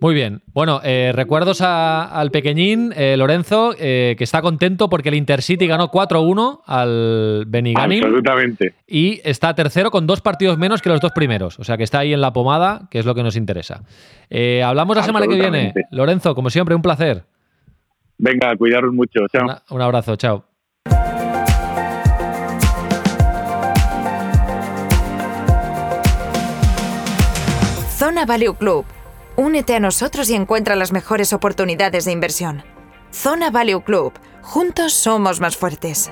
[0.00, 0.40] Muy bien.
[0.54, 5.66] Bueno, eh, recuerdos a- al pequeñín, eh, Lorenzo, eh, que está contento porque el Intercity
[5.66, 8.74] ganó 4-1 al Benigani Absolutamente.
[8.86, 11.58] y está tercero con dos partidos menos que los dos primeros.
[11.58, 13.82] O sea que está ahí en la pomada, que es lo que nos interesa.
[14.30, 15.74] Eh, hablamos la semana que viene.
[15.90, 17.24] Lorenzo, como siempre, un placer.
[18.16, 19.20] Venga, cuidaros mucho.
[19.30, 19.44] Chao.
[19.44, 20.44] Una- un abrazo, chao.
[27.98, 28.84] Zona Value Club.
[29.40, 32.62] Únete a nosotros y encuentra las mejores oportunidades de inversión.
[33.10, 34.12] Zona Value Club.
[34.42, 36.10] Juntos somos más fuertes.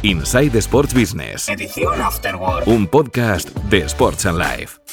[0.00, 1.50] Inside Sports Business.
[1.50, 2.66] Edición Afterwork.
[2.66, 4.85] Un podcast de Sports and Life.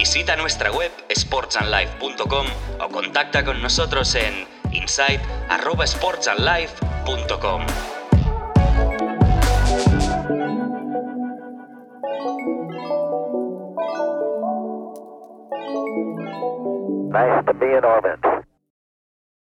[0.00, 2.46] Visita nuestra web sportsandlife.com
[2.80, 7.66] o contacta con nosotros en insight@sportsandlife.com.
[17.10, 18.49] Nice to be in orbit.